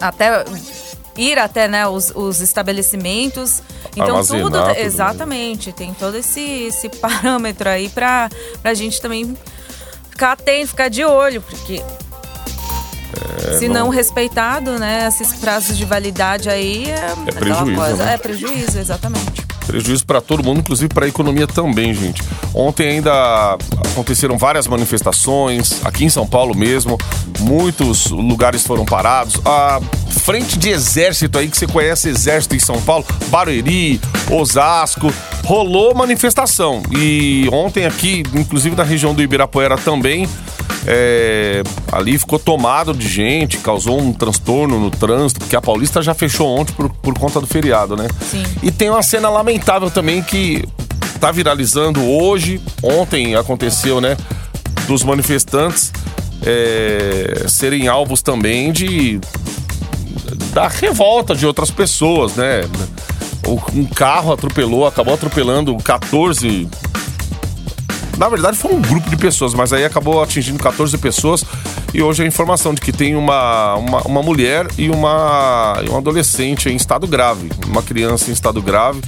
até 0.00 0.44
ir 1.16 1.38
até, 1.38 1.68
né, 1.68 1.86
os, 1.86 2.10
os 2.14 2.40
estabelecimentos. 2.40 3.62
Então 3.92 4.08
Armazenar 4.16 4.42
tudo, 4.44 4.58
tudo, 4.62 4.78
exatamente, 4.78 5.72
tem 5.72 5.92
todo 5.94 6.16
esse, 6.16 6.40
esse 6.40 6.88
parâmetro 6.98 7.68
aí 7.68 7.88
pra, 7.88 8.30
pra 8.62 8.72
gente 8.74 9.00
também 9.00 9.36
ficar 10.10 10.32
atento, 10.32 10.68
ficar 10.68 10.88
de 10.88 11.04
olho, 11.04 11.42
porque 11.42 11.82
se 13.58 13.68
não, 13.68 13.76
É, 13.76 13.78
não- 13.80 13.88
respeitado, 13.90 14.78
né, 14.78 15.06
esses 15.08 15.34
prazos 15.34 15.76
de 15.76 15.84
validade 15.84 16.48
aí 16.48 16.88
é, 16.90 16.94
aquela 17.12 17.32
prejuízo, 17.32 17.74
coisa, 17.76 18.04
né? 18.04 18.14
é 18.14 18.18
prejuízo, 18.18 18.78
exatamente. 18.78 19.41
Prejuízo 19.66 20.04
para 20.04 20.20
todo 20.20 20.42
mundo, 20.42 20.60
inclusive 20.60 20.92
para 20.92 21.06
a 21.06 21.08
economia 21.08 21.46
também, 21.46 21.94
gente. 21.94 22.22
Ontem 22.54 22.88
ainda 22.88 23.56
aconteceram 23.90 24.36
várias 24.36 24.66
manifestações, 24.66 25.84
aqui 25.84 26.04
em 26.04 26.10
São 26.10 26.26
Paulo 26.26 26.54
mesmo. 26.54 26.98
Muitos 27.40 28.06
lugares 28.06 28.64
foram 28.64 28.84
parados. 28.84 29.40
A 29.44 29.80
frente 30.10 30.58
de 30.58 30.68
exército 30.68 31.38
aí, 31.38 31.48
que 31.48 31.56
você 31.56 31.66
conhece 31.66 32.08
exército 32.08 32.54
em 32.54 32.60
São 32.60 32.80
Paulo, 32.82 33.04
Barueri, 33.28 34.00
Osasco, 34.30 35.12
rolou 35.44 35.94
manifestação. 35.94 36.82
E 36.90 37.48
ontem 37.52 37.86
aqui, 37.86 38.22
inclusive 38.34 38.76
na 38.76 38.84
região 38.84 39.14
do 39.14 39.22
Ibirapuera 39.22 39.76
também, 39.76 40.28
é, 40.86 41.62
ali 41.90 42.18
ficou 42.18 42.38
tomado 42.38 42.92
de 42.92 43.08
gente, 43.08 43.58
causou 43.58 44.00
um 44.00 44.12
transtorno 44.12 44.78
no 44.80 44.90
trânsito, 44.90 45.40
porque 45.40 45.54
a 45.54 45.60
Paulista 45.60 46.02
já 46.02 46.14
fechou 46.14 46.48
ontem 46.48 46.72
por, 46.72 46.88
por 46.90 47.14
conta 47.14 47.40
do 47.40 47.46
feriado, 47.46 47.96
né? 47.96 48.08
Sim. 48.30 48.42
E 48.62 48.70
tem 48.70 48.90
uma 48.90 49.02
cena 49.02 49.28
lamentável 49.28 49.90
também 49.90 50.22
que 50.22 50.64
tá 51.20 51.30
viralizando 51.30 52.02
hoje, 52.02 52.60
ontem 52.82 53.36
aconteceu, 53.36 54.00
né? 54.00 54.16
Dos 54.86 55.04
manifestantes 55.04 55.92
é, 56.44 57.44
serem 57.48 57.86
alvos 57.86 58.20
também 58.20 58.72
de 58.72 59.20
da 60.52 60.66
revolta 60.68 61.34
de 61.34 61.46
outras 61.46 61.70
pessoas, 61.70 62.34
né? 62.34 62.62
Um 63.74 63.84
carro 63.84 64.32
atropelou, 64.32 64.86
acabou 64.86 65.14
atropelando 65.14 65.76
14 65.76 66.68
na 68.18 68.28
verdade, 68.28 68.56
foi 68.56 68.72
um 68.72 68.80
grupo 68.80 69.08
de 69.08 69.16
pessoas, 69.16 69.54
mas 69.54 69.72
aí 69.72 69.84
acabou 69.84 70.22
atingindo 70.22 70.58
14 70.58 70.96
pessoas. 70.98 71.44
E 71.94 72.02
hoje 72.02 72.22
a 72.22 72.26
informação 72.26 72.74
de 72.74 72.80
que 72.80 72.92
tem 72.92 73.16
uma, 73.16 73.74
uma, 73.76 74.00
uma 74.02 74.22
mulher 74.22 74.66
e 74.78 74.88
uma, 74.90 75.80
e 75.84 75.90
um 75.90 75.96
adolescente 75.96 76.68
em 76.68 76.76
estado 76.76 77.06
grave, 77.06 77.50
uma 77.66 77.82
criança 77.82 78.30
em 78.30 78.32
estado 78.32 78.60
grave. 78.62 79.00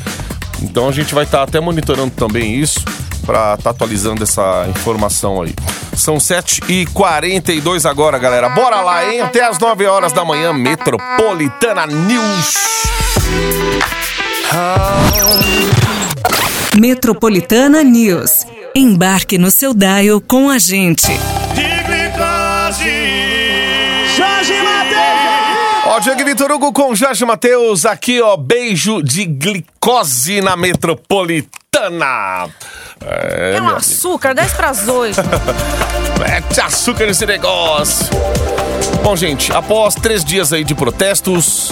Então 0.63 0.89
a 0.89 0.93
gente 0.93 1.15
vai 1.15 1.25
estar 1.25 1.43
até 1.43 1.61
monitorando 1.61 2.11
também 2.11 2.55
isso 2.57 2.85
para 3.25 3.55
estar 3.55 3.57
tá 3.57 3.71
atualizando 3.71 4.23
essa 4.23 4.67
informação 4.69 5.43
aí. 5.43 5.55
São 5.97 6.17
7h42 6.17 7.89
agora, 7.89 8.19
galera. 8.19 8.49
Bora 8.49 8.81
lá, 8.81 9.11
hein? 9.11 9.21
Até 9.21 9.45
as 9.45 9.59
9 9.59 9.87
horas 9.87 10.13
da 10.13 10.25
manhã, 10.25 10.53
Metropolitana 10.53 11.87
News. 11.87 12.55
Metropolitana 16.77 17.83
News. 17.83 18.47
Embarque 18.77 19.39
no 19.39 19.51
seu 19.53 19.73
dial 19.73 20.21
com 20.21 20.51
a 20.51 20.59
gente. 20.59 21.07
Jorge 24.17 24.53
Matheus! 24.63 25.85
Ó, 25.87 26.01
Diego 26.01 26.25
Vitor 26.25 26.51
Hugo 26.51 26.73
com 26.73 26.93
Jorge 26.95 27.25
Matheus 27.25 27.87
aqui, 27.87 28.21
ó. 28.21 28.37
Beijo 28.37 29.01
de 29.01 29.27
glicose 29.27 30.41
na 30.41 30.57
Metropolitana. 30.57 32.49
É, 33.01 33.55
É 33.57 33.63
um 33.63 33.69
açúcar, 33.69 34.35
10 34.35 34.53
para 34.55 34.71
as 34.71 34.89
8. 34.89 35.21
Mete 36.19 36.61
açúcar 36.61 37.07
nesse 37.07 37.25
negócio. 37.27 38.07
Bom, 39.05 39.15
gente, 39.15 39.53
após 39.53 39.95
três 39.95 40.25
dias 40.25 40.53
aí 40.53 40.65
de 40.65 40.75
protestos, 40.75 41.71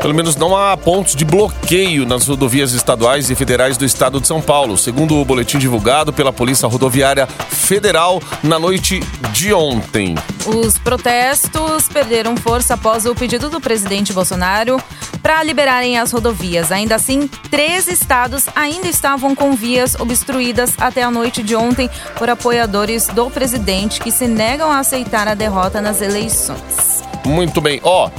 pelo 0.00 0.14
menos 0.14 0.36
não 0.36 0.56
há 0.56 0.76
pontos 0.76 1.14
de 1.14 1.24
bloqueio 1.24 2.06
nas 2.06 2.26
rodovias 2.26 2.72
estaduais 2.72 3.30
e 3.30 3.34
federais 3.34 3.76
do 3.76 3.84
estado 3.84 4.20
de 4.20 4.26
São 4.26 4.40
Paulo, 4.40 4.76
segundo 4.76 5.16
o 5.16 5.24
boletim 5.24 5.58
divulgado 5.58 6.12
pela 6.12 6.32
Polícia 6.32 6.68
Rodoviária 6.68 7.26
Federal 7.26 8.22
na 8.42 8.58
noite 8.58 9.00
de 9.32 9.52
ontem. 9.52 10.14
Os 10.46 10.78
protestos 10.78 11.88
perderam 11.88 12.36
força 12.36 12.74
após 12.74 13.06
o 13.06 13.14
pedido 13.14 13.50
do 13.50 13.60
presidente 13.60 14.12
Bolsonaro 14.12 14.80
para 15.22 15.42
liberarem 15.42 15.98
as 15.98 16.12
rodovias. 16.12 16.72
Ainda 16.72 16.94
assim, 16.94 17.28
três 17.50 17.88
estados 17.88 18.46
ainda 18.54 18.88
estavam 18.88 19.34
com 19.34 19.52
vias 19.52 19.94
obstruídas 19.96 20.72
até 20.78 21.02
a 21.02 21.10
noite 21.10 21.42
de 21.42 21.54
ontem 21.54 21.90
por 22.16 22.30
apoiadores 22.30 23.08
do 23.08 23.30
presidente 23.30 24.00
que 24.00 24.10
se 24.10 24.26
negam 24.26 24.70
a 24.70 24.78
aceitar 24.78 25.28
a 25.28 25.34
derrota 25.34 25.80
nas 25.80 26.00
eleições. 26.00 27.02
Muito 27.24 27.60
bem. 27.60 27.80
Ó, 27.82 28.10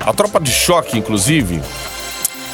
a 0.00 0.12
tropa 0.12 0.40
de 0.40 0.50
choque, 0.50 0.98
inclusive, 0.98 1.60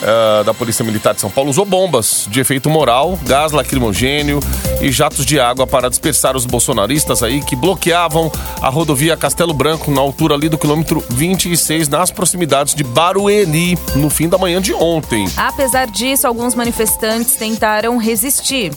eh, 0.03 0.43
da 0.45 0.53
Polícia 0.53 0.85
Militar 0.85 1.15
de 1.15 1.21
São 1.21 1.31
Paulo 1.31 1.51
usou 1.51 1.65
bombas 1.65 2.27
de 2.29 2.41
efeito 2.41 2.69
moral, 2.69 3.19
gás 3.23 3.53
lacrimogênio 3.53 4.41
e 4.81 4.91
jatos 4.91 5.25
de 5.25 5.39
água 5.39 5.65
para 5.65 5.89
dispersar 5.89 6.37
os 6.37 6.45
bolsonaristas 6.45 7.23
aí 7.23 7.41
que 7.41 7.55
bloqueavam 7.55 8.31
a 8.61 8.69
rodovia 8.69 9.17
Castelo 9.17 9.55
Branco 9.55 9.91
na 9.93 10.01
altura 10.01 10.35
ali 10.35 10.49
do 10.49 10.59
quilômetro 10.59 11.05
26, 11.11 11.89
nas 11.89 12.11
proximidades 12.11 12.75
de 12.75 12.83
Barueri, 12.83 13.79
no 13.95 14.11
fim 14.11 14.29
da 14.29 14.37
manhã 14.37 14.61
de 14.61 14.75
ontem. 14.75 15.27
Apesar 15.37 15.87
disso, 15.87 16.27
alguns 16.27 16.55
manifestantes 16.55 17.37
tentaram 17.37 17.97
resistir. 17.97 18.73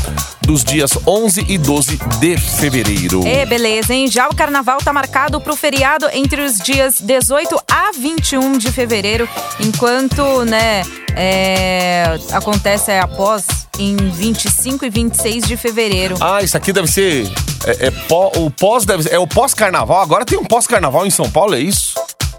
dos 0.43 0.65
dias 0.65 0.99
11 1.07 1.47
e 1.49 1.57
12 1.59 1.97
de 2.19 2.37
fevereiro. 2.37 3.25
É, 3.25 3.47
beleza, 3.47 3.95
hein? 3.95 4.09
Já 4.09 4.29
o 4.29 4.35
carnaval 4.35 4.79
tá 4.79 4.93
marcado 4.93 5.41
pro 5.41 5.55
feriado 5.55 6.09
entre 6.13 6.43
os 6.43 6.59
dias 6.59 7.01
18 7.01 7.57
a 7.71 7.93
21 7.97 8.59
de 8.59 8.73
fevereiro, 8.73 9.29
enquanto, 9.61 10.45
né, 10.45 10.83
é, 11.15 12.19
acontece 12.33 12.91
após 12.93 13.66
em 13.79 13.97
25 13.97 14.85
e 14.85 14.91
26 14.91 15.45
de 15.47 15.57
fevereiro. 15.57 16.17
Ah, 16.21 16.43
isso 16.43 16.57
aqui 16.57 16.73
deve 16.73 16.89
ser. 16.89 17.31
É, 17.67 17.87
é 17.87 17.91
pó- 17.91 18.33
o 18.37 18.51
pós 18.51 18.85
deve 18.85 19.03
ser- 19.05 19.13
É 19.15 19.19
o 19.19 19.27
pós-carnaval. 19.27 20.01
Agora 20.01 20.25
tem 20.25 20.39
um 20.39 20.45
pós-carnaval 20.45 21.07
em 21.07 21.11
São 21.11 21.31
Paulo, 21.31 21.55
é 21.55 21.61
isso? 21.61 21.95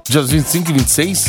Dias 0.08 0.30
25 0.30 0.70
e 0.70 0.74
26? 0.74 1.26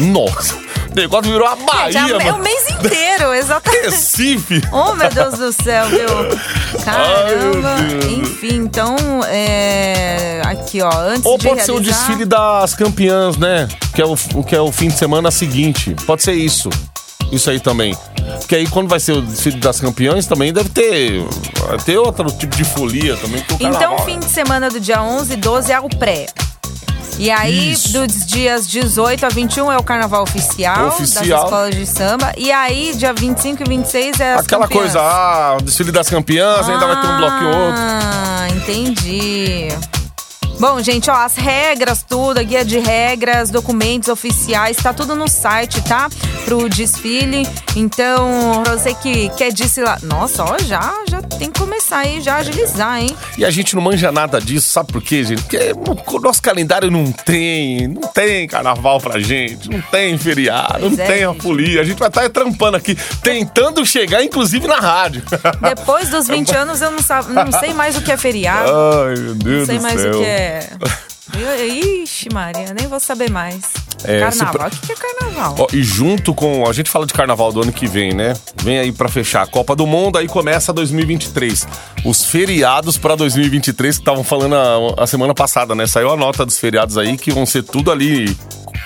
Nossa, 0.00 0.54
o 0.90 0.94
negócio 0.94 1.30
virou 1.30 1.46
a 1.46 1.54
Bahia, 1.54 1.92
Já 1.92 2.08
é 2.08 2.16
o 2.16 2.24
mano. 2.24 2.38
mês 2.42 2.68
inteiro, 2.70 3.32
exatamente. 3.34 3.84
Recife. 3.84 4.60
Oh, 4.72 4.94
meu 4.94 5.08
Deus 5.10 5.38
do 5.38 5.52
céu, 5.52 5.86
viu? 5.88 6.08
Caramba. 6.84 7.74
Ai. 7.76 8.12
Enfim, 8.14 8.54
então, 8.56 8.96
é... 9.28 10.40
Aqui, 10.44 10.82
ó, 10.82 10.90
antes 10.92 11.24
Ou 11.24 11.38
de 11.38 11.46
pode 11.48 11.62
ser 11.62 11.70
o 11.72 11.74
realizar- 11.76 11.98
desfile 12.06 12.24
das 12.24 12.74
campeãs, 12.74 13.36
né? 13.36 13.68
Que 13.94 14.02
é 14.02 14.04
o 14.06 14.16
que 14.44 14.56
é 14.56 14.60
o 14.60 14.72
fim 14.72 14.88
de 14.88 14.98
semana 14.98 15.30
seguinte. 15.30 15.94
Pode 16.06 16.22
ser 16.22 16.32
isso. 16.32 16.68
Isso 17.32 17.50
aí 17.50 17.58
também. 17.58 17.96
Porque 18.38 18.54
aí 18.54 18.66
quando 18.68 18.88
vai 18.88 19.00
ser 19.00 19.12
o 19.12 19.22
desfile 19.22 19.58
das 19.58 19.80
campeãs 19.80 20.26
também 20.26 20.52
deve 20.52 20.68
ter, 20.68 21.24
ter 21.84 21.96
outro 21.98 22.30
tipo 22.30 22.54
de 22.54 22.62
folia 22.64 23.16
também. 23.16 23.42
Então, 23.58 23.98
fim 24.00 24.18
de 24.18 24.26
semana 24.26 24.68
do 24.70 24.78
dia 24.78 25.02
11 25.02 25.32
e 25.32 25.36
12 25.36 25.72
é 25.72 25.80
o 25.80 25.88
pré. 25.88 26.26
E 27.18 27.30
aí, 27.30 27.72
Isso. 27.72 27.92
dos 27.92 28.26
dias 28.26 28.66
18 28.66 29.26
a 29.26 29.28
21 29.28 29.70
é 29.70 29.76
o 29.76 29.82
carnaval 29.82 30.22
oficial, 30.22 30.88
Oficial. 30.88 31.24
das 31.24 31.44
escolas 31.44 31.74
de 31.74 31.86
samba. 31.86 32.32
E 32.36 32.50
aí, 32.50 32.94
dia 32.96 33.12
25 33.12 33.62
e 33.62 33.68
26 33.68 34.20
é 34.20 34.34
Aquela 34.34 34.62
campeãs. 34.66 34.92
coisa, 34.92 35.00
ah, 35.00 35.56
o 35.58 35.62
desfile 35.62 35.92
das 35.92 36.08
campeãs, 36.08 36.68
ainda 36.68 36.86
vai 36.86 37.00
ter 37.00 37.08
um 37.08 37.16
bloco 37.18 37.42
e 37.42 37.46
outro. 37.46 37.74
Ah, 37.76 38.48
entendi. 38.56 39.68
Bom, 40.62 40.80
gente, 40.80 41.10
ó, 41.10 41.14
as 41.14 41.34
regras, 41.34 42.04
tudo, 42.08 42.38
a 42.38 42.42
guia 42.44 42.64
de 42.64 42.78
regras, 42.78 43.50
documentos 43.50 44.08
oficiais, 44.08 44.76
tá 44.76 44.94
tudo 44.94 45.16
no 45.16 45.26
site, 45.26 45.82
tá? 45.82 46.08
Pro 46.44 46.68
desfile. 46.68 47.44
Então, 47.74 48.62
pra 48.62 48.76
você 48.76 48.94
que 48.94 49.28
quer 49.30 49.52
desfilar. 49.52 49.98
Nossa, 50.04 50.44
ó, 50.44 50.56
já, 50.60 51.02
já 51.08 51.20
tem 51.20 51.50
que 51.50 51.58
começar 51.58 51.98
aí, 51.98 52.20
já 52.20 52.36
agilizar, 52.36 53.00
hein? 53.00 53.16
E 53.36 53.44
a 53.44 53.50
gente 53.50 53.74
não 53.74 53.82
manja 53.82 54.12
nada 54.12 54.40
disso, 54.40 54.68
sabe 54.68 54.92
por 54.92 55.02
quê, 55.02 55.24
gente? 55.24 55.42
Porque 55.42 55.72
o 56.16 56.20
nosso 56.20 56.40
calendário 56.40 56.92
não 56.92 57.10
tem, 57.10 57.88
não 57.88 58.02
tem 58.02 58.46
carnaval 58.46 59.00
pra 59.00 59.18
gente, 59.18 59.68
não 59.68 59.80
tem 59.80 60.16
feriado, 60.16 60.78
Pois 60.78 60.96
não 60.96 61.04
é, 61.04 61.06
tem 61.08 61.24
a 61.24 61.34
folia. 61.34 61.80
A 61.80 61.84
gente 61.84 61.98
vai 61.98 62.06
estar 62.06 62.30
trampando 62.30 62.76
aqui, 62.76 62.94
tentando 63.20 63.84
chegar, 63.84 64.22
inclusive, 64.22 64.68
na 64.68 64.78
rádio. 64.78 65.24
Depois 65.60 66.08
dos 66.08 66.28
20 66.30 66.54
anos, 66.54 66.80
eu 66.80 66.92
não, 66.92 67.44
não 67.46 67.58
sei 67.58 67.74
mais 67.74 67.96
o 67.96 68.00
que 68.00 68.12
é 68.12 68.16
feriado. 68.16 68.70
Ai, 68.70 69.16
meu 69.16 69.34
Deus 69.34 69.58
Não 69.58 69.66
sei 69.66 69.78
do 69.78 69.82
mais 69.82 70.00
céu. 70.00 70.14
o 70.14 70.18
que 70.18 70.24
é. 70.24 70.51
Eu- 71.38 72.02
Ixi, 72.02 72.28
Maria, 72.32 72.74
nem 72.78 72.86
vou 72.88 73.00
saber 73.00 73.30
mais. 73.30 73.62
É, 74.04 74.20
carnaval. 74.20 74.70
se 74.70 74.78
O 74.78 74.80
que 74.82 74.92
é 74.92 74.96
carnaval? 74.96 75.54
Ó, 75.60 75.66
e 75.72 75.82
junto 75.82 76.34
com. 76.34 76.68
A 76.68 76.72
gente 76.72 76.90
fala 76.90 77.06
de 77.06 77.12
carnaval 77.14 77.52
do 77.52 77.62
ano 77.62 77.72
que 77.72 77.86
vem, 77.86 78.12
né? 78.12 78.34
Vem 78.62 78.78
aí 78.80 78.92
pra 78.92 79.08
fechar 79.08 79.42
a 79.42 79.46
Copa 79.46 79.74
do 79.76 79.86
Mundo, 79.86 80.18
aí 80.18 80.26
começa 80.26 80.72
2023. 80.72 81.66
Os 82.04 82.24
feriados 82.24 82.98
pra 82.98 83.14
2023 83.14 83.96
que 83.96 84.02
estavam 84.02 84.24
falando 84.24 84.56
a, 84.56 85.04
a 85.04 85.06
semana 85.06 85.32
passada, 85.34 85.74
né? 85.74 85.86
Saiu 85.86 86.10
a 86.10 86.16
nota 86.16 86.44
dos 86.44 86.58
feriados 86.58 86.98
aí 86.98 87.16
que 87.16 87.30
vão 87.30 87.46
ser 87.46 87.62
tudo 87.62 87.90
ali. 87.92 88.36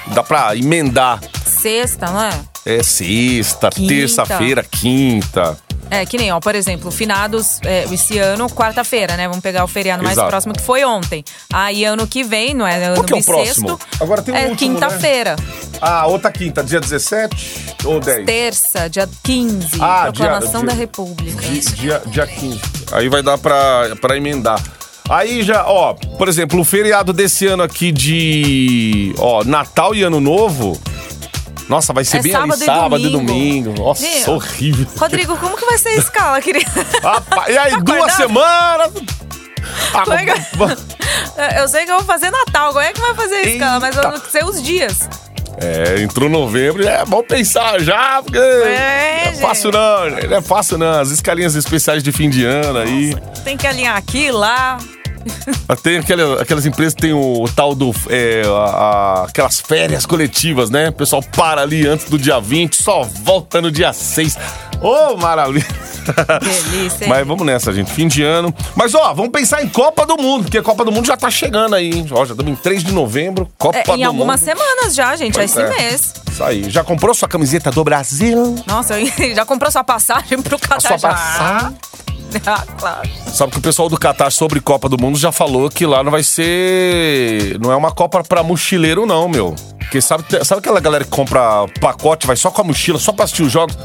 Dá 0.08 0.22
pra 0.22 0.54
emendar. 0.54 1.20
Sexta, 1.44 2.06
não 2.10 2.20
é? 2.22 2.38
É 2.64 2.82
sexta, 2.82 3.70
terça-feira, 3.70 4.62
quinta. 4.62 5.58
É, 5.90 6.04
que 6.04 6.18
nem, 6.18 6.32
ó, 6.32 6.40
por 6.40 6.54
exemplo, 6.54 6.90
finados 6.90 7.60
é, 7.64 7.84
esse 7.92 8.18
ano, 8.18 8.48
quarta-feira, 8.48 9.16
né? 9.16 9.28
Vamos 9.28 9.42
pegar 9.42 9.62
o 9.64 9.68
feriado 9.68 10.02
mais 10.02 10.16
Exato. 10.16 10.28
próximo 10.28 10.52
que 10.54 10.62
foi 10.62 10.84
ontem. 10.84 11.24
Aí 11.52 11.84
ano 11.84 12.06
que 12.06 12.24
vem, 12.24 12.54
não 12.54 12.66
é? 12.66 12.84
Ano 12.86 12.96
Qual 12.96 13.04
que 13.04 13.14
é 13.14 13.16
o 13.18 13.24
próximo? 13.24 13.78
Agora 14.00 14.20
tem 14.20 14.34
o 14.34 14.36
É 14.36 14.48
né? 14.48 14.54
quinta-feira. 14.56 15.36
Ah, 15.80 16.06
outra 16.06 16.32
quinta, 16.32 16.64
dia 16.64 16.80
17 16.80 17.76
ou 17.84 18.00
10? 18.00 18.26
Terça, 18.26 18.88
dia 18.90 19.08
15. 19.22 19.78
Ah, 19.80 20.10
proclamação 20.12 20.60
dia- 20.62 20.68
da 20.68 20.72
dia- 20.72 20.80
República. 20.80 21.40
Di- 21.42 21.60
Dia, 21.76 22.02
dia 22.06 22.26
15. 22.26 22.60
Aí 22.92 23.08
vai 23.08 23.22
dar 23.22 23.38
pra, 23.38 23.94
pra 24.00 24.16
emendar. 24.16 24.60
Aí 25.08 25.42
já, 25.44 25.64
ó, 25.68 25.94
por 25.94 26.26
exemplo, 26.28 26.58
o 26.60 26.64
feriado 26.64 27.12
desse 27.12 27.46
ano 27.46 27.62
aqui 27.62 27.92
de, 27.92 29.14
ó, 29.18 29.44
Natal 29.44 29.94
e 29.94 30.02
Ano 30.02 30.20
Novo. 30.20 30.80
Nossa, 31.68 31.92
vai 31.92 32.04
ser 32.04 32.18
É 32.18 32.22
bem 32.22 32.32
sábado 32.32 32.52
ali, 32.52 32.62
e 32.62 32.64
sábado 32.66 33.00
e 33.02 33.10
domingo. 33.10 33.70
domingo. 33.70 33.84
Nossa, 33.84 34.06
Viu? 34.06 34.34
horrível. 34.34 34.86
Rodrigo, 34.98 35.36
como 35.36 35.56
que 35.56 35.64
vai 35.66 35.78
ser 35.78 35.88
a 35.90 35.94
escala, 35.94 36.40
querido? 36.40 36.70
Rapaz, 37.02 37.54
e 37.54 37.58
aí, 37.58 37.70
Tá 37.76 37.78
duas 37.80 38.12
semanas. 38.12 38.92
Ah, 39.92 40.04
é 41.44 41.60
Eu 41.60 41.68
sei 41.68 41.84
que 41.84 41.90
eu 41.90 41.96
vou 41.96 42.04
fazer 42.04 42.30
Natal, 42.30 42.68
como 42.72 42.80
é 42.84 42.92
que 42.92 43.00
vai 43.00 43.14
fazer 43.14 43.34
a 43.34 43.42
escala? 43.42 43.80
Mas 43.80 43.96
eu 43.96 44.02
não 44.02 44.20
sei 44.30 44.44
os 44.44 44.62
dias. 44.62 45.08
É, 45.58 46.02
entrou 46.02 46.28
novembro, 46.28 46.86
é 46.86 47.02
bom 47.06 47.22
pensar 47.22 47.80
já, 47.80 48.22
porque. 48.22 48.38
É, 48.38 49.32
não 49.32 49.38
é 49.38 49.40
fácil 49.40 49.70
não, 49.72 50.10
não 50.10 50.36
é 50.36 50.42
fácil 50.42 50.78
não. 50.78 51.00
As 51.00 51.10
escalinhas 51.10 51.54
especiais 51.54 52.02
de 52.02 52.12
fim 52.12 52.28
de 52.28 52.44
ano 52.44 52.78
aí. 52.78 53.16
Tem 53.42 53.56
que 53.56 53.66
alinhar 53.66 53.96
aqui, 53.96 54.30
lá. 54.30 54.78
Tem 55.82 55.98
aquelas, 55.98 56.40
aquelas 56.40 56.66
empresas 56.66 56.94
que 56.94 57.02
tem 57.02 57.12
o 57.12 57.44
tal 57.54 57.74
do. 57.74 57.92
é, 58.08 58.42
a- 58.46 58.50
a- 58.50 59.24
aquelas 59.28 59.60
férias 59.60 60.06
coletivas, 60.06 60.70
né? 60.70 60.88
O 60.88 60.92
pessoal 60.92 61.22
para 61.22 61.62
ali 61.62 61.86
antes 61.86 62.08
do 62.08 62.18
dia 62.18 62.40
20, 62.40 62.74
só 62.82 63.02
volta 63.02 63.60
no 63.60 63.70
dia 63.70 63.92
6. 63.92 64.36
Ô, 64.80 65.16
maravilha! 65.16 65.66
Delícia, 66.40 67.04
hein? 67.04 67.08
Mas 67.10 67.26
vamos 67.26 67.44
nessa, 67.46 67.72
gente. 67.72 67.90
Fim 67.90 68.06
de 68.06 68.22
ano. 68.22 68.54
Mas, 68.74 68.94
ó, 68.94 69.12
vamos 69.14 69.32
pensar 69.32 69.62
em 69.62 69.68
Copa 69.68 70.04
do 70.06 70.16
Mundo, 70.16 70.44
porque 70.44 70.58
a 70.58 70.62
Copa 70.62 70.84
do 70.84 70.92
Mundo 70.92 71.06
já 71.06 71.16
tá 71.16 71.30
chegando 71.30 71.74
aí, 71.74 71.90
hein? 71.90 72.06
Ó, 72.10 72.24
já 72.24 72.32
estamos 72.32 72.52
em 72.52 72.56
3 72.56 72.84
de 72.84 72.92
novembro. 72.92 73.48
Copa 73.58 73.78
É, 73.78 73.82
do 73.82 73.96
em 73.96 74.04
algumas 74.04 74.40
Mundo. 74.40 74.48
semanas 74.50 74.94
já, 74.94 75.16
gente, 75.16 75.34
Pois 75.34 75.56
é 75.56 75.62
esse 75.64 75.82
mês. 75.82 76.14
Isso 76.30 76.44
aí. 76.44 76.70
Já 76.70 76.84
comprou 76.84 77.14
sua 77.14 77.26
camiseta 77.28 77.70
do 77.70 77.82
Brasil? 77.82 78.54
Nossa, 78.66 78.94
já 79.34 79.44
comprou 79.44 79.70
sua 79.70 79.82
passagem 79.82 80.40
pro 80.42 80.56
A 80.56 80.58
Catar 80.60 80.80
sua 80.80 80.98
já? 80.98 81.08
passagem? 81.08 81.76
Ah, 82.46 82.64
claro. 82.78 83.08
Sabe 83.32 83.52
que 83.52 83.58
o 83.58 83.62
pessoal 83.62 83.88
do 83.88 83.98
Catar 83.98 84.30
sobre 84.30 84.60
Copa 84.60 84.88
do 84.88 85.00
Mundo 85.00 85.18
já 85.18 85.32
falou 85.32 85.70
que 85.70 85.86
lá 85.86 86.02
não 86.02 86.10
vai 86.10 86.22
ser. 86.22 87.58
Não 87.60 87.72
é 87.72 87.76
uma 87.76 87.90
Copa 87.90 88.22
pra 88.22 88.42
mochileiro, 88.42 89.06
não, 89.06 89.26
meu. 89.28 89.54
Porque 89.78 90.00
sabe, 90.00 90.24
sabe 90.44 90.58
aquela 90.58 90.80
galera 90.80 91.04
que 91.04 91.10
compra 91.10 91.66
pacote, 91.80 92.26
vai 92.26 92.36
só 92.36 92.50
com 92.50 92.60
a 92.60 92.64
mochila, 92.64 92.98
só 92.98 93.12
pra 93.12 93.24
assistir 93.24 93.42
os 93.42 93.52
jogos? 93.52 93.76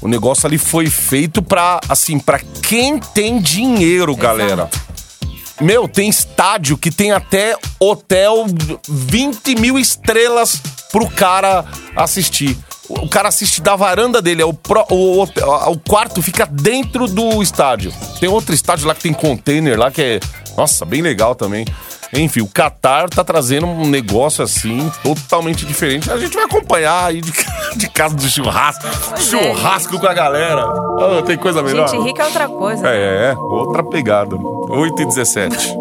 O 0.00 0.08
negócio 0.08 0.46
ali 0.46 0.56
foi 0.56 0.86
feito 0.86 1.42
pra, 1.42 1.80
assim, 1.88 2.18
pra 2.18 2.38
quem 2.38 2.98
tem 2.98 3.40
dinheiro, 3.40 4.14
galera. 4.14 4.70
Meu, 5.60 5.88
tem 5.88 6.08
estádio 6.08 6.78
que 6.78 6.90
tem 6.90 7.10
até 7.10 7.56
hotel 7.80 8.46
20 8.88 9.56
mil 9.56 9.76
estrelas 9.76 10.60
pro 10.92 11.10
cara 11.10 11.64
assistir. 11.96 12.56
O 12.88 13.04
o 13.04 13.08
cara 13.08 13.28
assiste 13.28 13.60
da 13.60 13.76
varanda 13.76 14.20
dele, 14.22 14.42
é 14.42 14.44
o, 14.46 14.52
pró- 14.52 14.86
o, 14.90 15.20
hotel- 15.20 15.48
o 15.70 15.78
quarto 15.78 16.22
fica 16.22 16.46
dentro 16.46 17.06
do 17.06 17.42
estádio. 17.42 17.92
Tem 18.20 18.28
outro 18.28 18.54
estádio 18.54 18.86
lá 18.86 18.94
que 18.94 19.02
tem 19.02 19.12
container 19.12 19.78
lá 19.78 19.90
que 19.90 20.00
é, 20.02 20.20
nossa, 20.56 20.84
bem 20.84 21.02
legal 21.02 21.34
também. 21.34 21.64
Enfim, 22.10 22.40
o 22.40 22.48
Qatar 22.48 23.10
tá 23.10 23.22
trazendo 23.22 23.66
um 23.66 23.86
negócio 23.86 24.42
assim, 24.42 24.90
totalmente 25.02 25.66
diferente. 25.66 26.10
A 26.10 26.16
gente 26.16 26.34
vai 26.34 26.44
acompanhar 26.44 27.04
aí 27.04 27.20
de, 27.20 27.30
de 27.76 27.88
casa 27.90 28.14
do 28.14 28.22
churrasco. 28.26 28.84
churrasco 29.20 29.98
com 30.00 30.06
a 30.06 30.14
galera. 30.14 30.62
Ah, 30.62 31.22
tem 31.26 31.36
coisa 31.36 31.62
melhor. 31.62 31.86
Gente, 31.88 32.02
rica 32.04 32.22
é 32.22 32.26
outra 32.26 32.48
coisa. 32.48 32.88
É, 32.88 33.32
é, 33.32 33.34
outra 33.36 33.84
pegada. 33.84 34.34
8 34.36 35.02
e 35.02 35.06
17. 35.06 35.74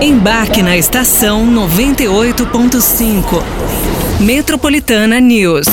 Embarque 0.00 0.62
na 0.62 0.76
estação 0.76 1.46
98.5. 1.46 3.42
Metropolitana 4.20 5.20
News. 5.20 5.66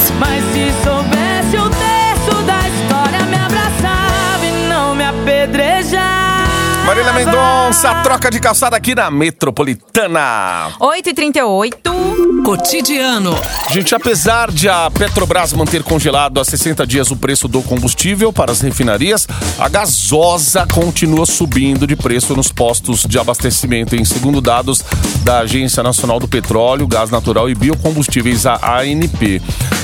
Marília 6.95 7.12
Mendonça, 7.12 7.93
troca 7.95 8.31
de 8.31 8.39
calçada 8.39 8.77
aqui 8.77 8.95
na 8.95 9.12
Metropolitana. 9.12 10.71
8h38. 10.79 12.41
Cotidiano. 12.45 13.38
Gente, 13.69 13.93
apesar 13.93 14.49
de 14.49 14.69
a 14.69 14.89
Petrobras 14.89 15.51
manter 15.51 15.84
congelado 15.84 16.39
há 16.39 16.45
60 16.45 16.88
dias 16.88 17.12
o 17.12 17.17
preço 17.17 17.49
do 17.49 17.62
combustível 17.62 18.31
para 18.31 18.53
as 18.53 18.62
refinarias, 18.62 19.27
a 19.60 19.67
gasosa 19.67 20.65
continua 20.67 21.25
subindo 21.25 21.86
de 21.86 21.97
preço 21.97 22.34
nos 22.34 22.49
postos 22.49 23.01
de 23.01 23.19
abastecimento, 23.19 23.93
em 23.93 24.05
segundo 24.05 24.39
dados 24.39 24.81
da 25.25 25.39
Agência 25.39 25.84
Nacional 25.84 26.17
do 26.17 26.29
Petróleo, 26.29 26.88
Gás 26.88 27.10
Natural 27.10 27.49
e 27.49 27.55
Biocombustíveis, 27.55 28.45
a 28.45 28.79
ANP. 28.79 29.41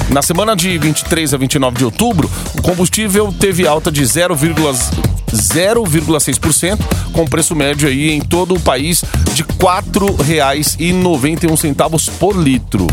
Na 0.09 0.21
semana 0.21 0.55
de 0.55 0.77
23 0.77 1.33
a 1.33 1.37
29 1.37 1.77
de 1.77 1.83
outubro, 1.83 2.31
o 2.57 2.61
combustível 2.61 3.35
teve 3.37 3.67
alta 3.67 3.91
de 3.91 4.01
0,0 4.01 5.11
0,6%, 5.35 6.79
com 7.11 7.25
preço 7.25 7.55
médio 7.55 7.87
aí 7.87 8.11
em 8.11 8.21
todo 8.21 8.53
o 8.55 8.59
país 8.59 9.03
de 9.33 9.43
R$ 9.43 9.47
4,91 9.59 12.11
por 12.19 12.37
litro. 12.37 12.87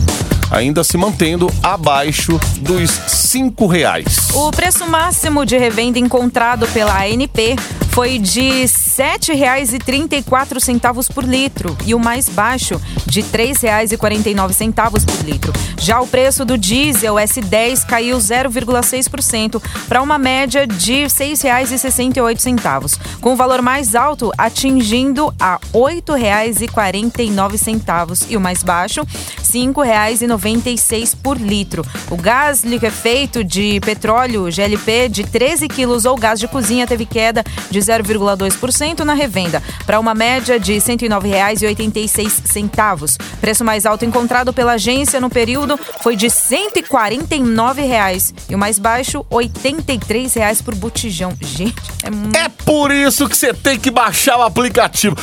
Ainda 0.50 0.82
se 0.82 0.96
mantendo 0.96 1.52
abaixo 1.62 2.40
dos 2.60 2.90
5 2.90 3.66
reais. 3.66 4.30
O 4.32 4.50
preço 4.50 4.86
máximo 4.86 5.44
de 5.44 5.58
revenda 5.58 5.98
encontrado 5.98 6.66
pela 6.68 7.02
ANP 7.02 7.56
foi 7.98 8.14
de 8.16 8.60
R$ 8.60 8.64
7,34 8.64 11.12
por 11.12 11.24
litro 11.24 11.76
e 11.84 11.96
o 11.96 11.98
mais 11.98 12.28
baixo 12.28 12.80
de 13.06 13.22
R$ 13.22 13.26
3,49 13.26 15.04
por 15.04 15.26
litro. 15.26 15.52
Já 15.80 16.00
o 16.00 16.06
preço 16.06 16.44
do 16.44 16.56
diesel 16.56 17.16
S10 17.16 17.84
caiu 17.84 18.16
0,6% 18.18 19.60
para 19.88 20.00
uma 20.00 20.16
média 20.16 20.64
de 20.64 21.02
R$ 21.02 21.08
6,68, 21.08 23.00
com 23.20 23.32
o 23.32 23.36
valor 23.36 23.60
mais 23.62 23.96
alto 23.96 24.30
atingindo 24.38 25.34
a 25.40 25.54
R$ 25.54 25.60
8,49 25.72 28.26
e 28.28 28.36
o 28.36 28.40
mais 28.40 28.62
baixo 28.62 29.00
R$ 29.00 29.08
5,96 29.42 31.16
por 31.20 31.36
litro. 31.36 31.84
O 32.12 32.16
gás 32.16 32.62
liquefeito 32.62 33.42
de 33.42 33.80
petróleo 33.80 34.48
GLP 34.52 35.08
de 35.08 35.24
13 35.24 35.66
quilos 35.66 36.04
ou 36.04 36.16
gás 36.16 36.38
de 36.38 36.46
cozinha 36.46 36.86
teve 36.86 37.04
queda 37.04 37.42
de 37.70 37.87
0,2% 37.88 39.00
na 39.00 39.14
revenda, 39.14 39.60
para 39.86 39.98
uma 39.98 40.14
média 40.14 40.60
de 40.60 40.74
R$ 40.74 40.80
109,86. 40.80 43.16
Preço 43.40 43.64
mais 43.64 43.86
alto 43.86 44.04
encontrado 44.04 44.52
pela 44.52 44.72
agência 44.72 45.18
no 45.20 45.30
período 45.30 45.78
foi 46.02 46.16
de 46.16 46.28
149 46.30 47.82
reais, 47.82 48.34
e 48.48 48.54
o 48.54 48.58
mais 48.58 48.78
baixo 48.78 49.26
83 49.30 50.34
reais 50.34 50.62
por 50.62 50.74
botijão. 50.74 51.32
Gente, 51.40 51.76
é 52.02 52.10
muito. 52.10 52.36
É 52.36 52.48
por 52.48 52.90
isso 52.90 53.28
que 53.28 53.36
você 53.36 53.54
tem 53.54 53.78
que 53.78 53.90
baixar 53.90 54.38
o 54.38 54.42
aplicativo. 54.42 55.16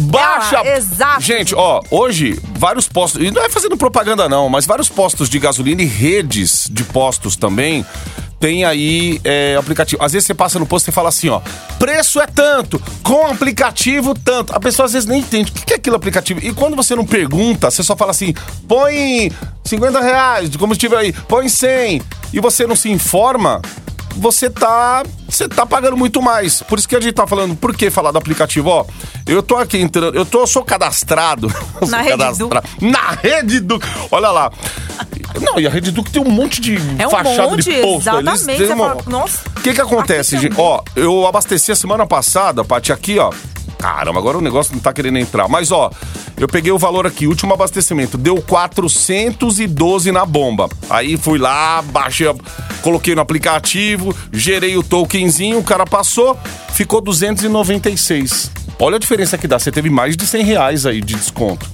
Baixa. 0.00 0.60
Ah, 0.60 0.76
exato. 0.76 1.20
Gente, 1.20 1.54
ó, 1.54 1.80
hoje 1.90 2.40
vários 2.56 2.88
postos, 2.88 3.22
e 3.22 3.30
não 3.30 3.42
é 3.42 3.48
fazendo 3.48 3.76
propaganda 3.76 4.28
não, 4.28 4.48
mas 4.48 4.66
vários 4.66 4.88
postos 4.88 5.28
de 5.28 5.38
gasolina 5.38 5.82
e 5.82 5.86
redes 5.86 6.66
de 6.70 6.82
postos 6.84 7.36
também 7.36 7.84
tem 8.40 8.64
aí 8.64 9.20
é, 9.24 9.56
aplicativo. 9.56 10.02
Às 10.02 10.12
vezes 10.12 10.26
você 10.26 10.34
passa 10.34 10.58
no 10.58 10.66
posto 10.66 10.88
e 10.88 10.92
fala 10.92 11.08
assim, 11.08 11.28
ó, 11.28 11.40
preço 11.78 12.20
é 12.20 12.26
tanto, 12.26 12.80
com 13.02 13.26
aplicativo 13.26 14.14
tanto. 14.14 14.54
A 14.54 14.60
pessoa 14.60 14.86
às 14.86 14.92
vezes 14.92 15.08
nem 15.08 15.20
entende 15.20 15.50
o 15.50 15.54
que 15.54 15.72
é 15.72 15.76
aquilo 15.76 15.96
aplicativo. 15.96 16.40
E 16.42 16.52
quando 16.52 16.76
você 16.76 16.94
não 16.94 17.04
pergunta, 17.04 17.70
você 17.70 17.82
só 17.82 17.96
fala 17.96 18.10
assim, 18.10 18.34
põe 18.66 19.32
50 19.64 20.00
reais 20.00 20.50
de 20.50 20.58
combustível 20.58 20.98
aí, 20.98 21.12
põe 21.12 21.48
100, 21.48 22.02
e 22.32 22.40
você 22.40 22.66
não 22.66 22.76
se 22.76 22.90
informa, 22.90 23.60
você 24.18 24.50
tá, 24.50 25.02
você 25.28 25.48
tá 25.48 25.64
pagando 25.64 25.96
muito 25.96 26.20
mais. 26.20 26.62
Por 26.62 26.78
isso 26.78 26.88
que 26.88 26.96
a 26.96 27.00
gente 27.00 27.14
tá 27.14 27.26
falando, 27.26 27.56
por 27.56 27.74
que 27.74 27.90
falar 27.90 28.10
do 28.10 28.18
aplicativo? 28.18 28.68
Ó, 28.68 28.84
eu 29.26 29.42
tô 29.42 29.56
aqui 29.56 29.78
entrando, 29.78 30.16
eu 30.16 30.26
tô, 30.26 30.46
sou 30.46 30.64
cadastrado. 30.64 31.48
Eu 31.80 31.86
sou 31.86 31.90
Na 31.90 31.98
Rede 31.98 32.18
cadastrado. 32.18 32.68
Na 32.80 33.10
Rede 33.10 33.60
Duque. 33.60 33.86
Olha 34.10 34.30
lá. 34.30 34.52
Não, 35.40 35.60
e 35.60 35.66
a 35.66 35.70
Rede 35.70 35.90
Duque 35.90 36.10
tem 36.10 36.22
um 36.22 36.30
monte 36.30 36.60
de 36.60 36.76
É 36.98 37.06
um 37.06 37.10
fachada 37.10 37.50
monte, 37.50 37.64
de 37.70 37.80
posto. 37.82 38.08
Exatamente. 38.08 38.62
uma- 38.64 38.96
nossa. 39.06 39.38
o 39.56 39.60
que 39.60 39.74
que 39.74 39.80
acontece, 39.80 40.38
gente? 40.38 40.54
Ó, 40.58 40.82
eu 40.96 41.26
abasteci 41.26 41.70
a 41.70 41.76
semana 41.76 42.06
passada, 42.06 42.64
Paty, 42.64 42.92
aqui, 42.92 43.18
ó. 43.18 43.32
Caramba, 43.78 44.18
agora 44.18 44.38
o 44.38 44.40
negócio 44.40 44.72
não 44.72 44.80
tá 44.80 44.92
querendo 44.92 45.18
entrar. 45.18 45.46
Mas, 45.46 45.70
ó, 45.70 45.88
eu 46.36 46.48
peguei 46.48 46.72
o 46.72 46.78
valor 46.78 47.06
aqui, 47.06 47.28
último 47.28 47.54
abastecimento, 47.54 48.18
deu 48.18 48.42
412 48.42 50.10
na 50.10 50.24
bomba. 50.24 50.68
Aí 50.90 51.16
fui 51.16 51.38
lá, 51.38 51.80
baixei, 51.82 52.26
coloquei 52.82 53.14
no 53.14 53.20
aplicativo, 53.20 54.12
gerei 54.32 54.76
o 54.76 54.82
tokenzinho, 54.82 55.58
o 55.58 55.62
cara 55.62 55.86
passou, 55.86 56.36
ficou 56.72 57.00
296. 57.00 58.50
Olha 58.80 58.96
a 58.96 58.98
diferença 58.98 59.38
que 59.38 59.46
dá, 59.46 59.58
você 59.60 59.70
teve 59.70 59.90
mais 59.90 60.16
de 60.16 60.26
100 60.26 60.42
reais 60.42 60.84
aí 60.84 61.00
de 61.00 61.14
desconto. 61.14 61.68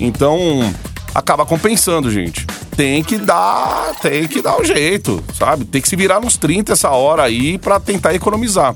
Então, 0.00 0.74
acaba 1.14 1.46
compensando, 1.46 2.10
gente. 2.10 2.46
Tem 2.78 3.02
que 3.02 3.18
dar, 3.18 3.90
tem 4.00 4.28
que 4.28 4.40
dar 4.40 4.56
um 4.56 4.64
jeito, 4.64 5.20
sabe? 5.36 5.64
Tem 5.64 5.82
que 5.82 5.88
se 5.88 5.96
virar 5.96 6.20
nos 6.20 6.36
30 6.36 6.74
essa 6.74 6.90
hora 6.90 7.24
aí 7.24 7.58
pra 7.58 7.80
tentar 7.80 8.14
economizar. 8.14 8.72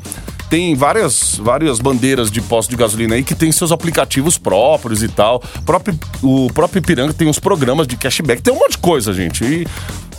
Tem 0.50 0.74
várias, 0.74 1.36
várias 1.36 1.78
bandeiras 1.78 2.28
de 2.28 2.40
posto 2.42 2.70
de 2.70 2.74
gasolina 2.76 3.14
aí 3.14 3.22
que 3.22 3.32
tem 3.32 3.52
seus 3.52 3.70
aplicativos 3.70 4.36
próprios 4.36 5.04
e 5.04 5.08
tal. 5.08 5.40
O 5.56 5.62
próprio, 5.62 5.96
o 6.20 6.48
próprio 6.52 6.80
Ipiranga 6.80 7.12
tem 7.14 7.28
uns 7.28 7.38
programas 7.38 7.86
de 7.86 7.96
cashback, 7.96 8.42
tem 8.42 8.52
um 8.52 8.58
monte 8.58 8.72
de 8.72 8.78
coisa, 8.78 9.12
gente. 9.12 9.44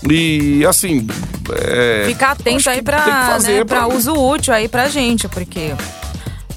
E, 0.09 0.59
e 0.59 0.65
assim. 0.65 1.05
é, 1.51 2.05
Ficar 2.07 2.31
atento 2.31 2.69
aí 2.69 2.81
pra, 2.81 3.37
né, 3.41 3.65
pra 3.65 3.85
pra- 3.85 3.87
uso 3.89 4.13
útil 4.13 4.53
aí 4.53 4.69
pra 4.69 4.87
gente, 4.87 5.27
porque 5.27 5.73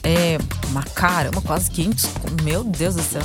é 0.05 0.39
uma 0.71 0.85
caramba, 0.85 1.41
quase 1.41 1.69
500. 1.73 2.07
Meu 2.45 2.63
Deus 2.63 2.95
do 2.95 3.03
céu. 3.03 3.23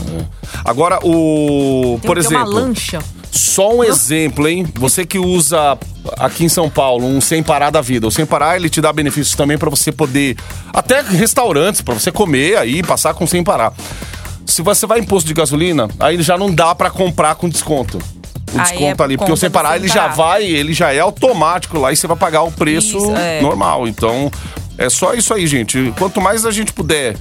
Agora, 0.66 0.98
o. 1.06 2.00
Tem 2.02 2.08
por 2.10 2.18
ter 2.20 2.28
uma 2.28 2.40
exemplo. 2.42 2.54
lancha. 2.56 3.00
Só 3.32 3.74
um 3.74 3.84
exemplo, 3.84 4.48
hein? 4.48 4.68
Você 4.76 5.06
que 5.06 5.18
usa 5.18 5.78
aqui 6.18 6.44
em 6.44 6.50
São 6.50 6.70
Paulo 6.70 7.08
um 7.08 7.22
sem 7.22 7.42
parar 7.42 7.70
da 7.70 7.80
vida. 7.80 8.06
O 8.08 8.12
sem 8.12 8.26
parar, 8.26 8.58
ele 8.58 8.70
te 8.70 8.82
dá 8.82 8.92
benefícios 8.92 9.36
também 9.36 9.58
pra 9.58 9.70
você 9.70 9.92
poder. 9.92 10.36
Até 10.74 11.02
restaurantes, 11.02 11.82
pra 11.82 11.94
você 11.94 12.12
comer 12.12 12.58
aí, 12.58 12.84
passar 12.84 13.14
com 13.14 13.26
sem 13.26 13.44
parar. 13.44 13.74
Se 14.46 14.62
você 14.62 14.86
vai 14.86 15.00
em 15.00 15.04
posto 15.04 15.28
de 15.28 15.34
gasolina, 15.34 15.88
aí 15.98 16.22
já 16.22 16.38
não 16.38 16.54
dá 16.54 16.76
pra 16.76 16.90
comprar 16.90 17.36
com 17.36 17.48
desconto. 17.48 17.98
O 18.54 18.60
Aí 18.60 18.66
desconto 18.66 19.02
é 19.02 19.06
ali, 19.06 19.18
porque 19.18 19.32
o 19.32 19.38
sem 19.38 19.50
parar 19.50 19.78
ele 19.78 19.88
já 19.88 20.10
vai, 20.10 20.44
ele 20.44 20.74
já 20.74 20.94
é 20.94 21.00
automático 21.00 21.80
lá 21.80 21.94
e 21.94 21.96
você 21.96 22.06
vai 22.06 22.18
pagar 22.18 22.42
o 22.42 22.52
preço 22.52 22.98
Isso, 22.98 23.16
é. 23.16 23.42
normal. 23.42 23.88
Então, 23.88 24.30
é 24.78 24.90
só 24.90 25.14
isso 25.14 25.34
aí, 25.34 25.48
gente. 25.48 25.94
Quanto 25.98 26.20
mais 26.20 26.46
a 26.46 26.52
gente 26.52 26.74
puder 26.74 27.16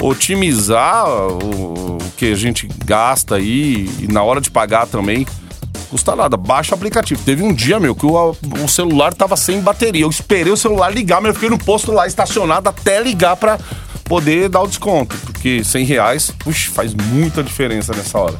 otimizar 0.00 1.08
o, 1.08 1.96
o 1.96 1.98
que 2.16 2.32
a 2.32 2.36
gente 2.36 2.68
gasta 2.84 3.34
aí 3.34 3.90
e 3.98 4.06
na 4.06 4.22
hora 4.22 4.40
de 4.40 4.50
pagar 4.50 4.86
também, 4.86 5.26
custa 5.88 6.14
nada. 6.14 6.36
Baixa 6.36 6.74
aplicativo. 6.74 7.22
Teve 7.24 7.42
um 7.42 7.52
dia, 7.52 7.80
meu, 7.80 7.94
que 7.94 8.06
o, 8.06 8.36
o 8.64 8.68
celular 8.68 9.12
tava 9.14 9.36
sem 9.36 9.60
bateria. 9.60 10.02
Eu 10.02 10.10
esperei 10.10 10.52
o 10.52 10.56
celular 10.56 10.92
ligar, 10.92 11.20
mas 11.20 11.30
eu 11.30 11.34
fiquei 11.34 11.50
no 11.50 11.58
posto 11.58 11.92
lá 11.92 12.06
estacionado 12.06 12.68
até 12.68 13.02
ligar 13.02 13.36
pra 13.36 13.58
poder 14.04 14.48
dar 14.48 14.62
o 14.62 14.66
desconto. 14.66 15.16
Porque 15.18 15.62
100 15.62 15.84
reais, 15.84 16.30
puxa, 16.38 16.70
faz 16.70 16.94
muita 16.94 17.42
diferença 17.42 17.92
nessa 17.94 18.18
hora. 18.18 18.36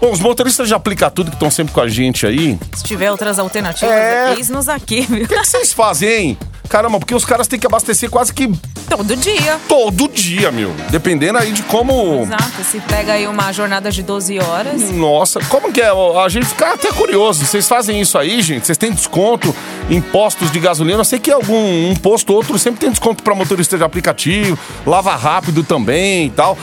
Bom, 0.00 0.12
os 0.12 0.20
motoristas 0.20 0.68
de 0.68 0.74
aplica 0.74 1.10
tudo 1.10 1.30
que 1.30 1.36
estão 1.36 1.50
sempre 1.50 1.74
com 1.74 1.80
a 1.80 1.88
gente 1.88 2.26
aí, 2.26 2.58
Se 2.74 2.84
tiver 2.84 3.10
outras 3.10 3.38
alternativas, 3.38 3.94
É. 3.94 4.34
eis-nos 4.36 4.68
aqui, 4.68 5.00
viu? 5.02 5.24
o 5.24 5.28
que, 5.28 5.36
que 5.38 5.44
vocês 5.46 5.72
fazem, 5.72 6.08
hein? 6.10 6.38
Caramba, 6.68 6.98
porque 6.98 7.14
os 7.14 7.24
caras 7.24 7.46
têm 7.48 7.58
que 7.58 7.66
abastecer 7.66 8.10
quase 8.10 8.32
que 8.32 8.46
Todo 8.90 9.16
dia. 9.16 9.58
todo 9.66 10.06
dia, 10.08 10.52
meu. 10.52 10.70
Dependendo 10.90 11.38
aí 11.38 11.50
de 11.52 11.62
como. 11.62 12.22
Exato. 12.22 12.62
Se 12.70 12.78
pega 12.80 13.14
aí 13.14 13.26
uma 13.26 13.50
jornada 13.52 13.90
de 13.90 14.02
12 14.02 14.38
horas. 14.38 14.90
Nossa, 14.92 15.40
como 15.48 15.72
que 15.72 15.80
é? 15.80 15.88
A 15.90 16.28
gente 16.28 16.44
fica 16.46 16.74
até 16.74 16.92
curioso. 16.92 17.44
Vocês 17.44 17.66
fazem 17.66 18.00
isso 18.00 18.18
aí, 18.18 18.40
gente? 18.42 18.66
Vocês 18.66 18.76
têm 18.78 18.92
desconto 18.92 19.54
em 19.90 20.00
postos 20.00 20.50
de 20.52 20.58
gasolina? 20.60 20.98
Eu 21.00 21.04
sei 21.04 21.18
que 21.18 21.30
algum 21.30 21.90
um 21.90 21.94
posto 21.96 22.30
ou 22.30 22.36
outro 22.36 22.58
sempre 22.58 22.80
tem 22.80 22.90
desconto 22.90 23.22
para 23.22 23.34
motorista 23.34 23.76
de 23.78 23.84
aplicativo, 23.84 24.58
lava 24.86 25.14
rápido 25.16 25.62
também 25.64 26.26
e 26.26 26.30
tal. 26.30 26.56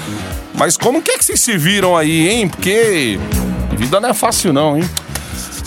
Mas 0.58 0.78
como 0.78 1.02
que 1.02 1.12
é 1.12 1.18
que 1.18 1.26
vocês 1.26 1.40
se 1.40 1.58
viram 1.58 1.96
aí, 1.98 2.30
hein? 2.30 2.48
Porque 2.48 3.20
vida 3.78 4.00
não 4.00 4.10
é 4.10 4.14
fácil 4.14 4.54
não, 4.54 4.78
hein? 4.78 4.90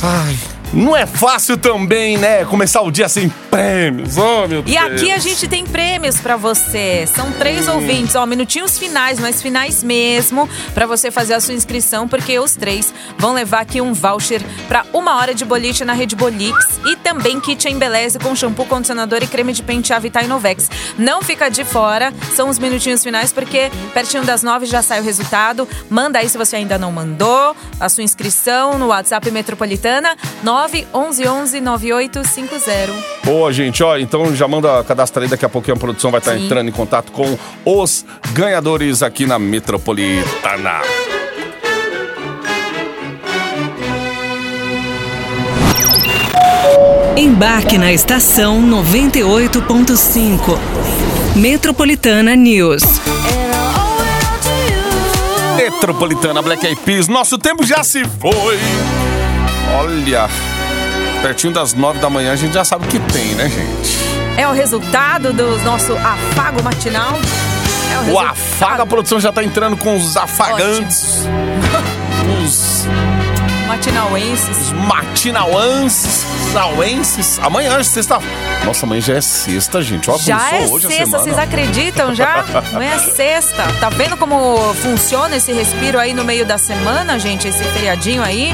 Ai, 0.03 0.37
não 0.73 0.97
é 0.97 1.07
fácil 1.07 1.57
também, 1.57 2.17
né? 2.19 2.45
Começar 2.45 2.83
o 2.83 2.91
dia 2.91 3.09
sem 3.09 3.29
prêmios. 3.51 4.17
Oh, 4.17 4.47
meu 4.47 4.61
E 4.61 4.63
Deus. 4.63 4.77
aqui 4.79 5.11
a 5.13 5.19
gente 5.19 5.49
tem 5.49 5.65
prêmios 5.67 6.21
pra 6.21 6.37
você. 6.37 7.07
São 7.07 7.33
três 7.33 7.67
ouvintes, 7.69 8.15
ó, 8.15 8.25
minutinhos 8.27 8.79
finais, 8.79 9.19
mas 9.19 9.41
finais 9.43 9.83
mesmo, 9.83 10.49
pra 10.75 10.87
você 10.87 11.11
fazer 11.11 11.35
a 11.35 11.41
sua 11.41 11.55
inscrição, 11.55 12.07
porque 12.07 12.39
os 12.39 12.55
três 12.55 12.93
vão 13.17 13.33
levar 13.33 13.61
aqui 13.61 13.81
um 13.81 13.93
voucher 13.93 14.43
pra 14.69 14.85
uma 14.93 15.17
hora 15.17 15.35
de 15.35 15.45
boliche 15.45 15.85
na 15.85 15.93
Rede 15.95 16.15
Bolix 16.15 16.79
e 16.87 16.97
também 16.97 17.41
kit 17.41 17.67
Embeleze 17.69 18.19
com 18.19 18.35
shampoo, 18.37 18.67
condicionador 18.67 19.23
e 19.23 19.27
creme 19.27 19.53
de 19.53 19.63
pentear 19.63 20.01
Vita 20.01 20.23
Inovex. 20.23 20.71
Não 20.99 21.23
fica 21.23 21.49
de 21.49 21.65
fora, 21.65 22.13
são 22.35 22.49
os 22.49 22.59
minutinhos 22.59 23.03
finais, 23.03 23.33
porque 23.33 23.71
pertinho 23.95 24.25
das 24.25 24.43
nove 24.43 24.67
já 24.67 24.83
sai 24.83 25.01
o 25.01 25.05
resultado. 25.05 25.67
Manda 25.89 26.19
aí 26.19 26.29
se 26.29 26.37
você 26.37 26.57
ainda 26.57 26.79
não 26.79 26.93
mandou 26.93 27.57
a 27.81 27.89
sua 27.89 28.03
inscrição 28.05 28.79
no 28.79 28.89
WhatsApp 28.89 29.31
Metropolitana 29.31 30.17
911 30.43 30.58
9850. 30.59 32.93
Boa, 33.25 33.53
gente. 33.53 33.83
Ó, 33.83 33.97
então 33.97 34.35
já 34.35 34.49
manda 34.49 34.83
cadastrar 34.85 35.25
aí. 35.25 35.31
Daqui 35.31 35.45
a 35.45 35.49
pouquinho 35.49 35.77
a 35.77 35.81
produção 35.81 36.11
vai 36.11 36.19
estar 36.19 36.37
Sim. 36.37 36.47
entrando 36.47 36.69
em 36.69 36.73
contato 36.73 37.13
com 37.13 37.39
os 37.65 38.05
ganhadores 38.33 39.03
aqui 39.03 39.27
na 39.27 39.39
Metropolitana. 39.39 40.81
Embarque 47.17 47.79
na 47.79 47.93
estação 47.93 48.63
98.5. 48.63 50.59
Metropolitana 51.35 52.37
News. 52.37 52.83
Metropolitana 55.57 56.41
Black 56.43 56.65
Eyed 56.65 56.81
Peas. 56.83 57.09
Nosso 57.09 57.37
tempo 57.39 57.67
já 57.67 57.83
se 57.83 58.05
foi. 58.05 58.59
Olha, 59.77 60.29
pertinho 61.23 61.53
das 61.53 61.75
nove 61.75 61.99
da 61.99 62.09
manhã 62.09 62.33
a 62.33 62.37
gente 62.37 62.55
já 62.55 62.65
sabe 62.65 62.87
o 62.87 62.89
que 62.89 62.99
tem, 63.13 63.35
né, 63.35 63.49
gente? 63.49 63.99
É 64.37 64.47
o 64.49 64.53
resultado 64.53 65.33
do 65.33 65.59
nosso 65.59 65.93
afago 65.95 66.63
matinal? 66.63 67.13
É 67.93 67.99
O 67.99 68.01
resultado. 68.03 68.31
afaga, 68.31 68.83
a 68.83 68.87
produção 68.87 69.21
já 69.21 69.33
tá 69.33 69.43
entrando 69.45 69.77
com 69.77 69.97
os 69.97 70.17
afagantes. 70.17 71.25
Os 72.45 72.87
Matinauenses. 73.69 74.73
matinauances, 74.73 76.25
sauenses. 76.53 77.39
Amanhã, 77.43 77.79
é 77.79 77.85
sexta. 77.85 78.19
Nossa, 78.65 78.87
amanhã 78.87 79.01
já 79.03 79.15
é 79.17 79.21
sexta, 79.21 79.83
gente. 79.83 80.11
Ó, 80.11 80.17
Já 80.17 80.57
é 80.57 80.67
hoje 80.67 80.87
sexta, 80.89 81.19
vocês 81.19 81.39
acreditam 81.39 82.15
já? 82.15 82.45
Não 82.73 82.81
é 82.81 82.99
sexta. 82.99 83.65
Tá 83.79 83.91
vendo 83.91 84.17
como 84.17 84.73
funciona 84.75 85.37
esse 85.37 85.53
respiro 85.53 85.99
aí 85.99 86.15
no 86.15 86.25
meio 86.25 86.47
da 86.47 86.57
semana, 86.57 87.19
gente? 87.19 87.47
Esse 87.47 87.63
feriadinho 87.63 88.23
aí. 88.23 88.53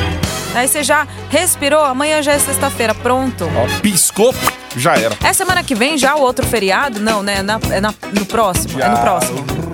Aí 0.53 0.67
você 0.67 0.83
já 0.83 1.07
respirou, 1.31 1.85
amanhã 1.85 2.21
já 2.21 2.33
é 2.33 2.39
sexta-feira, 2.39 2.93
pronto. 2.95 3.49
Ó, 3.57 3.81
piscou, 3.81 4.35
já 4.77 4.95
era. 4.97 5.17
É 5.23 5.33
semana 5.33 5.63
que 5.63 5.75
vem 5.77 5.97
já 5.97 6.17
o 6.17 6.21
outro 6.21 6.45
feriado? 6.45 6.99
Não, 7.01 7.23
né? 7.23 7.41
Na- 7.41 7.61
é 7.71 7.81
na- 7.81 7.95
no 8.13 8.27
próximo. 8.27 8.79
Já. 8.81 8.97
próximo. 8.97 9.39
É 9.39 9.41
no 9.41 9.45
próximo. 9.47 9.74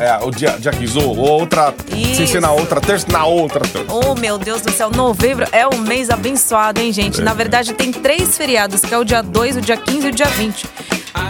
É, 0.00 0.24
o 0.24 0.30
dia, 0.30 0.56
dia 0.58 0.70
15, 0.72 0.98
ou 0.98 1.16
outra, 1.16 1.74
sem 2.14 2.26
ser 2.26 2.40
na 2.40 2.48
Isso. 2.48 2.58
outra 2.60 2.80
terça, 2.80 3.06
na 3.10 3.24
outra 3.26 3.60
terça. 3.66 3.86
Oh, 3.92 4.14
meu 4.14 4.38
Deus 4.38 4.62
do 4.62 4.70
céu, 4.72 4.90
novembro 4.90 5.46
é 5.52 5.66
um 5.66 5.78
mês 5.78 6.10
abençoado, 6.10 6.80
hein, 6.80 6.92
gente? 6.92 7.20
Na 7.20 7.34
verdade, 7.34 7.72
tem 7.72 7.90
três 7.92 8.36
feriados, 8.36 8.80
que 8.80 8.92
é 8.94 8.98
o 8.98 9.04
dia 9.04 9.22
2, 9.22 9.56
o 9.56 9.60
dia 9.60 9.76
15 9.76 10.06
e 10.06 10.10
o 10.10 10.12
dia 10.12 10.26
20. 10.26 10.66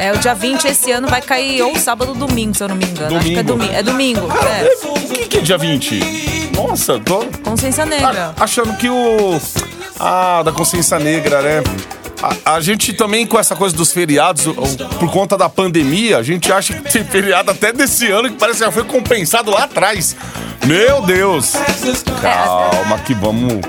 É, 0.00 0.12
o 0.12 0.18
dia 0.18 0.34
20 0.34 0.64
esse 0.66 0.90
ano 0.90 1.06
vai 1.08 1.22
cair 1.22 1.62
ou 1.62 1.76
sábado 1.76 2.08
ou 2.10 2.14
domingo, 2.14 2.54
se 2.54 2.62
eu 2.62 2.68
não 2.68 2.76
me 2.76 2.84
engano. 2.84 3.16
Acho 3.16 3.26
que 3.26 3.38
é 3.38 3.42
Domingo. 3.42 3.64
domingo. 3.64 3.78
É 3.78 3.82
domingo, 3.82 4.26
Cara, 4.28 4.50
é. 4.50 4.70
o 4.84 4.94
que, 5.08 5.26
que 5.28 5.38
é 5.38 5.40
dia 5.40 5.56
20? 5.56 6.50
Nossa, 6.56 6.98
tô 6.98 7.24
Consciência 7.44 7.86
Negra. 7.86 8.34
a- 8.36 8.44
achando 8.44 8.76
que 8.76 8.88
o. 8.88 9.40
Ah, 9.98 10.42
da 10.44 10.52
consciência 10.52 10.98
negra, 10.98 11.40
né? 11.40 11.62
A, 12.22 12.54
a 12.56 12.60
gente 12.60 12.92
também, 12.92 13.26
com 13.26 13.38
essa 13.38 13.54
coisa 13.54 13.76
dos 13.76 13.92
feriados, 13.92 14.44
por 14.98 15.10
conta 15.12 15.36
da 15.36 15.48
pandemia, 15.48 16.18
a 16.18 16.22
gente 16.22 16.50
acha 16.52 16.74
que 16.74 16.90
tem 16.92 17.04
feriado 17.04 17.50
até 17.50 17.72
desse 17.72 18.06
ano 18.10 18.30
que 18.30 18.36
parece 18.36 18.58
que 18.60 18.64
já 18.64 18.72
foi 18.72 18.84
compensado 18.84 19.50
lá 19.50 19.64
atrás. 19.64 20.16
Meu 20.64 21.02
Deus! 21.02 21.52
Calma 22.20 22.98
que 23.00 23.14
vamos. 23.14 23.60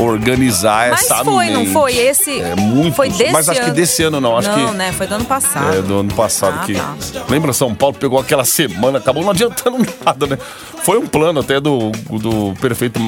organizar 0.00 0.90
Mas 0.90 1.02
essa 1.04 1.24
foi, 1.24 1.50
não 1.50 1.60
mente. 1.60 1.72
foi? 1.72 1.96
Esse 1.96 2.40
É 2.40 2.56
muito. 2.56 2.96
foi 2.96 3.08
desse 3.10 3.32
mas 3.32 3.48
acho 3.48 3.60
que 3.60 3.66
ano. 3.66 3.74
desse 3.74 4.02
ano 4.02 4.20
não, 4.20 4.36
acho 4.36 4.48
não, 4.48 4.70
que 4.70 4.74
né? 4.74 4.92
Foi 4.92 5.06
do 5.06 5.14
ano 5.14 5.24
passado. 5.24 5.76
é 5.78 5.82
do 5.82 6.00
ano 6.00 6.12
passado 6.14 6.58
Ah, 6.62 6.66
que. 6.66 6.74
tá. 6.74 6.94
Lembra 7.28 7.52
São 7.52 7.72
Paulo 7.74 7.94
pegou 7.94 8.18
aquela 8.18 8.44
semana, 8.44 8.98
acabou 8.98 9.22
não 9.22 9.30
adiantando 9.30 9.76
nada, 10.04 10.26
né? 10.26 10.36
Foi 10.82 10.98
um 10.98 11.06
plano 11.06 11.38
até 11.40 11.60
do 11.60 11.90
do 12.10 12.54
prefeito 12.60 12.98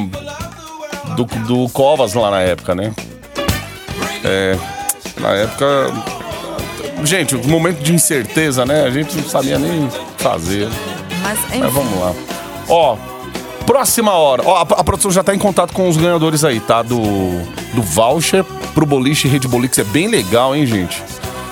do, 1.17 1.25
do 1.25 1.69
Covas 1.71 2.15
lá 2.15 2.31
na 2.31 2.41
época, 2.43 2.73
né? 2.75 2.95
É, 4.27 4.59
na 5.21 5.31
época 5.31 5.93
Gente, 7.05 7.37
o 7.37 7.47
momento 7.47 7.83
de 7.83 7.95
incerteza, 7.95 8.65
né? 8.65 8.85
A 8.85 8.91
gente 8.91 9.17
não 9.17 9.29
sabia 9.29 9.59
nem 9.59 9.89
fazer. 10.17 10.69
Mas, 11.23 11.39
Mas 11.59 11.73
vamos 11.73 12.01
lá. 12.01 12.15
Ó, 12.69 12.97
próxima 13.67 14.13
hora. 14.13 14.43
Ó, 14.45 14.57
a, 14.57 14.63
a 14.63 14.85
produção 14.85 15.11
já 15.11 15.23
tá 15.23 15.35
em 15.35 15.39
contato 15.39 15.73
com 15.73 15.89
os 15.89 15.97
ganhadores 15.97 16.43
aí, 16.45 16.59
tá? 16.59 16.83
Do, 16.83 17.01
do 17.75 17.83
voucher 17.83 18.45
pro 18.75 18.87
boliche 18.87 19.29
Rede 19.29 19.47
Bolix. 19.47 19.79
É 19.79 19.85
bem 19.85 20.09
legal, 20.09 20.57
hein, 20.57 20.67
gente? 20.67 21.03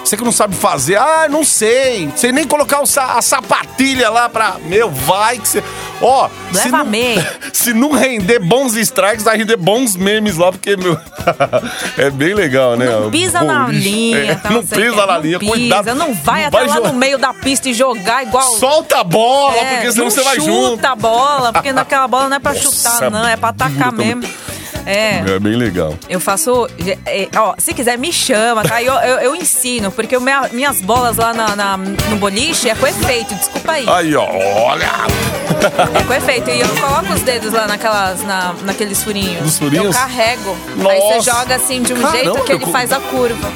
Você 0.03 0.17
que 0.17 0.25
não 0.25 0.33
sabe 0.33 0.55
fazer, 0.55 0.97
ah, 0.97 1.29
não 1.31 1.45
sei. 1.45 2.11
Sei 2.17 2.33
nem 2.33 2.47
colocar 2.47 2.81
o 2.81 2.85
a 3.01 3.23
sapatilha 3.23 4.11
lá 4.11 4.29
pra. 4.29 4.57
Meu, 4.65 4.91
vai 4.91 5.39
que 5.39 5.49
você. 5.49 5.65
Ó, 6.07 6.29
se 6.53 6.65
Leva 6.65 6.85
não, 6.85 6.93
se 7.53 7.73
não 7.73 7.93
render 7.93 8.39
bons 8.41 8.75
strikes, 8.77 9.25
vai 9.25 9.37
render 9.39 9.57
bons 9.57 9.97
memes 9.97 10.37
lá, 10.37 10.53
porque, 10.53 10.77
meu. 10.77 10.99
é 11.97 12.11
bem 12.11 12.35
legal, 12.35 12.77
né? 12.77 12.87
Não 12.87 13.11
pisa 13.11 13.43
na 13.43 13.65
Boliche. 13.65 13.89
linha, 13.89 14.19
É, 14.19 14.35
tá, 14.35 14.51
não 14.51 14.63
pisa 14.67 15.07
na 15.07 15.07
Não 15.15 15.21
linha, 15.21 15.39
pisa, 15.39 15.53
cuidado. 15.53 15.95
Não 15.95 16.15
vai 16.15 16.45
até 16.45 16.61
lá 16.61 16.77
jo- 16.77 16.83
no 16.83 16.93
meio 16.95 17.19
da 17.19 17.33
pista 17.33 17.69
e 17.69 17.75
jogar 17.75 18.23
igual. 18.23 18.43
Solta 18.59 18.99
a 19.01 19.05
bola, 19.05 19.57
É, 19.57 19.75
porque 19.77 19.93
senão 19.93 20.05
não 20.05 20.11
você 20.11 20.23
vai 20.23 20.37
chuta 20.37 20.47
junto. 20.53 20.85
a 20.85 20.95
bola, 20.95 21.53
porque 21.53 21.73
naquela 21.73 22.07
bola 22.07 22.29
não 22.29 22.37
é 22.37 22.41
pra 22.41 22.53
Nossa, 22.53 22.71
chutar, 22.71 23.11
não, 23.11 23.27
é 23.27 23.37
pra 23.37 23.49
atacar 23.51 23.93
mesmo. 23.93 24.23
É. 24.87 25.23
É 25.27 25.39
bem 25.39 25.57
legal. 25.57 25.95
Eu 26.09 26.21
faço. 26.21 26.67
é, 27.07 27.29
ó, 27.37 27.55
se 27.59 27.73
quiser, 27.75 27.97
me 27.99 28.13
chama, 28.13 28.63
tá? 28.63 28.83
Eu, 28.83 28.95
eu, 28.95 29.19
eu 29.19 29.37
ensino, 29.37 29.91
porque 29.91 30.19
minha- 30.19 30.49
minhas 30.53 30.81
bolas 30.81 31.17
lá 31.17 31.33
na, 31.33 31.57
na- 31.57 31.77
no 31.77 32.17
boliche 32.17 32.69
é 32.69 32.75
com 32.75 32.87
efeito, 32.87 33.35
desculpa 33.35 33.73
aí. 33.73 33.87
Aí, 33.89 34.15
ó, 34.17 34.25
olha! 34.25 34.85
É 35.99 36.03
com 36.05 36.13
efeito. 36.15 36.51
E 36.51 36.61
eu 36.61 36.69
não 36.69 36.77
coloco 36.77 37.13
os 37.13 37.21
dedos 37.23 37.53
lá 37.53 37.67
naquelas, 37.67 38.23
na, 38.25 38.55
naqueles 38.63 39.03
furinhos. 39.03 39.43
Nos 39.43 39.59
furinhos? 39.59 39.87
Eu 39.87 39.93
carrego. 39.93 40.57
Aí 40.91 41.01
você 41.01 41.15
Nossa. 41.17 41.31
joga 41.33 41.55
assim 41.57 41.83
de 41.83 41.93
um 41.95 42.01
Caramba, 42.01 42.17
jeito 42.19 42.45
que 42.45 42.53
ele 42.53 42.65
eu- 42.65 42.69
faz 42.73 42.93
a 42.93 43.01
curva. 43.01 43.51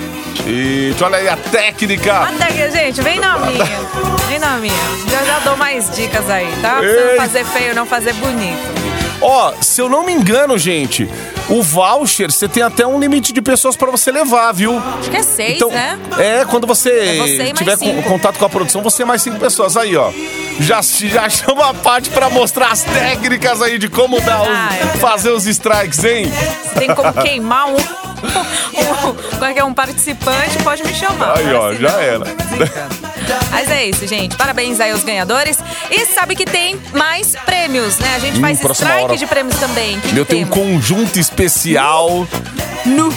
E 0.46 0.94
olha 1.02 1.18
aí 1.18 1.28
a 1.28 1.36
técnica. 1.36 2.20
Até 2.22 2.46
que, 2.46 2.70
gente, 2.70 3.02
vem 3.02 3.18
na 3.20 3.38
minha. 3.38 3.64
Vem 4.28 4.38
na 4.38 4.56
minha. 4.58 4.74
Já 5.10 5.24
já 5.24 5.38
dou 5.40 5.56
mais 5.56 5.88
dicas 5.90 6.28
aí, 6.28 6.46
tá? 6.60 6.76
Pra 6.78 6.88
você 6.88 7.04
não 7.10 7.16
fazer 7.16 7.44
feio, 7.46 7.74
não 7.74 7.86
fazer 7.86 8.12
bonito. 8.14 8.58
Ó, 9.20 9.52
se 9.60 9.80
eu 9.80 9.88
não 9.88 10.04
me 10.04 10.12
engano, 10.12 10.56
gente, 10.56 11.08
o 11.48 11.62
voucher, 11.62 12.30
você 12.30 12.46
tem 12.48 12.62
até 12.62 12.86
um 12.86 13.00
limite 13.00 13.32
de 13.32 13.42
pessoas 13.42 13.76
pra 13.76 13.90
você 13.90 14.12
levar, 14.12 14.52
viu? 14.52 14.80
Acho 15.00 15.10
que 15.10 15.16
é 15.16 15.22
seis, 15.22 15.56
Então, 15.56 15.70
né? 15.70 15.98
é, 16.18 16.44
quando 16.44 16.66
você, 16.66 16.90
É 16.90 17.16
você 17.16 17.52
tiver 17.52 17.76
cinco. 17.76 18.02
contato 18.04 18.38
com 18.38 18.44
a 18.44 18.48
produção, 18.48 18.80
você 18.82 19.02
é 19.02 19.06
mais 19.06 19.20
cinco 19.22 19.38
pessoas. 19.38 19.76
Aí, 19.76 19.96
ó. 19.96 20.12
Já, 20.60 20.80
já 20.82 21.28
chama 21.30 21.70
a 21.70 21.74
parte 21.74 22.10
pra 22.10 22.30
mostrar 22.30 22.70
as 22.72 22.82
técnicas 22.82 23.60
aí 23.60 23.76
de 23.78 23.88
como 23.88 24.20
dar 24.20 24.42
os- 24.42 24.48
Ah, 24.48 24.68
é. 24.80 24.98
fazer 24.98 25.30
os 25.30 25.46
strikes, 25.46 26.02
hein? 26.04 26.30
Se 26.68 26.74
tem 26.78 26.94
como 26.94 27.12
queimar 27.14 27.66
um. 27.74 27.76
qualquer 29.38 29.64
um 29.64 29.74
participante, 29.74 30.58
pode 30.62 30.84
me 30.84 30.94
chamar. 30.94 31.38
Aí, 31.38 31.52
ó, 31.54 31.72
já 31.74 31.90
era. 32.00 32.24
Mas 33.50 33.70
é 33.70 33.86
isso, 33.86 34.06
gente. 34.06 34.36
Parabéns 34.36 34.80
aí 34.80 34.90
aos 34.90 35.02
ganhadores. 35.04 35.58
E 35.90 36.06
sabe 36.06 36.34
que 36.36 36.44
tem 36.44 36.78
mais 36.94 37.34
prêmios, 37.44 37.98
né? 37.98 38.14
A 38.16 38.18
gente 38.18 38.38
Hum, 38.38 38.40
faz 38.40 38.60
strike 38.60 39.02
hora. 39.04 39.16
de 39.16 39.26
prêmios 39.26 39.56
também. 39.58 39.98
Que 40.00 40.16
Eu 40.16 40.24
que 40.26 40.34
tenho 40.34 40.46
um 40.46 40.50
conjunto 40.50 41.18
especial 41.18 42.26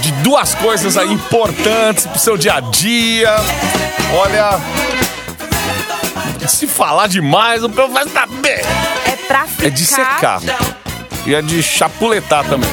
de 0.02 0.12
duas 0.24 0.54
coisas 0.56 0.98
aí 0.98 1.12
importantes 1.12 2.06
pro 2.06 2.20
seu 2.20 2.38
dia 2.38 2.56
a 2.56 2.60
dia. 2.60 3.36
Olha. 4.14 4.60
Se 6.48 6.68
falar 6.68 7.08
demais, 7.08 7.64
o 7.64 7.70
povo 7.70 7.94
vai 7.94 8.08
saber. 8.08 8.66
É 9.06 9.16
pra 9.28 9.46
ficar. 9.46 9.68
É 9.68 9.70
de 9.70 9.86
secar. 9.86 10.42
E 11.26 11.34
é 11.36 11.42
de 11.42 11.62
chapuletar 11.64 12.44
também. 12.46 12.70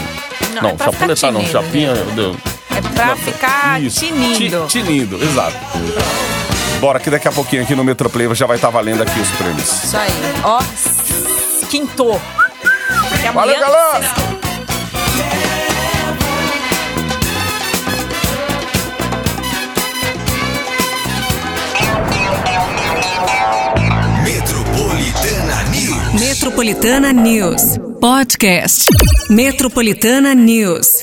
Não, 0.54 0.62
Não, 0.62 0.70
é 0.70 0.78
chapuletar 0.78 1.30
não, 1.32 1.46
chapinha. 1.46 1.92
né? 1.94 2.12
Deu. 2.14 2.36
É 2.74 2.80
pra 2.80 3.14
ficar 3.16 3.80
Isso, 3.82 4.00
tinindo. 4.00 4.66
ti- 4.66 4.82
Tinindo, 4.82 5.22
exato. 5.22 5.56
Bora 6.80 7.00
que 7.00 7.10
daqui 7.10 7.26
a 7.26 7.32
pouquinho 7.32 7.62
aqui 7.62 7.74
no 7.74 7.82
Metroplay 7.82 8.32
já 8.34 8.46
vai 8.46 8.56
estar 8.56 8.70
valendo 8.70 9.02
aqui 9.02 9.18
os 9.18 9.30
prêmios. 9.32 9.84
Isso 9.84 9.96
aí. 9.96 10.10
Ó, 10.44 10.60
quintou. 11.68 12.20
Valeu, 13.34 13.60
galera! 13.60 14.38
Metropolitana 24.24 25.64
News. 25.70 26.20
Metropolitana 26.20 27.12
News. 27.12 27.62
Podcast. 28.00 28.84
Metropolitana 29.28 30.34
News. 30.34 30.97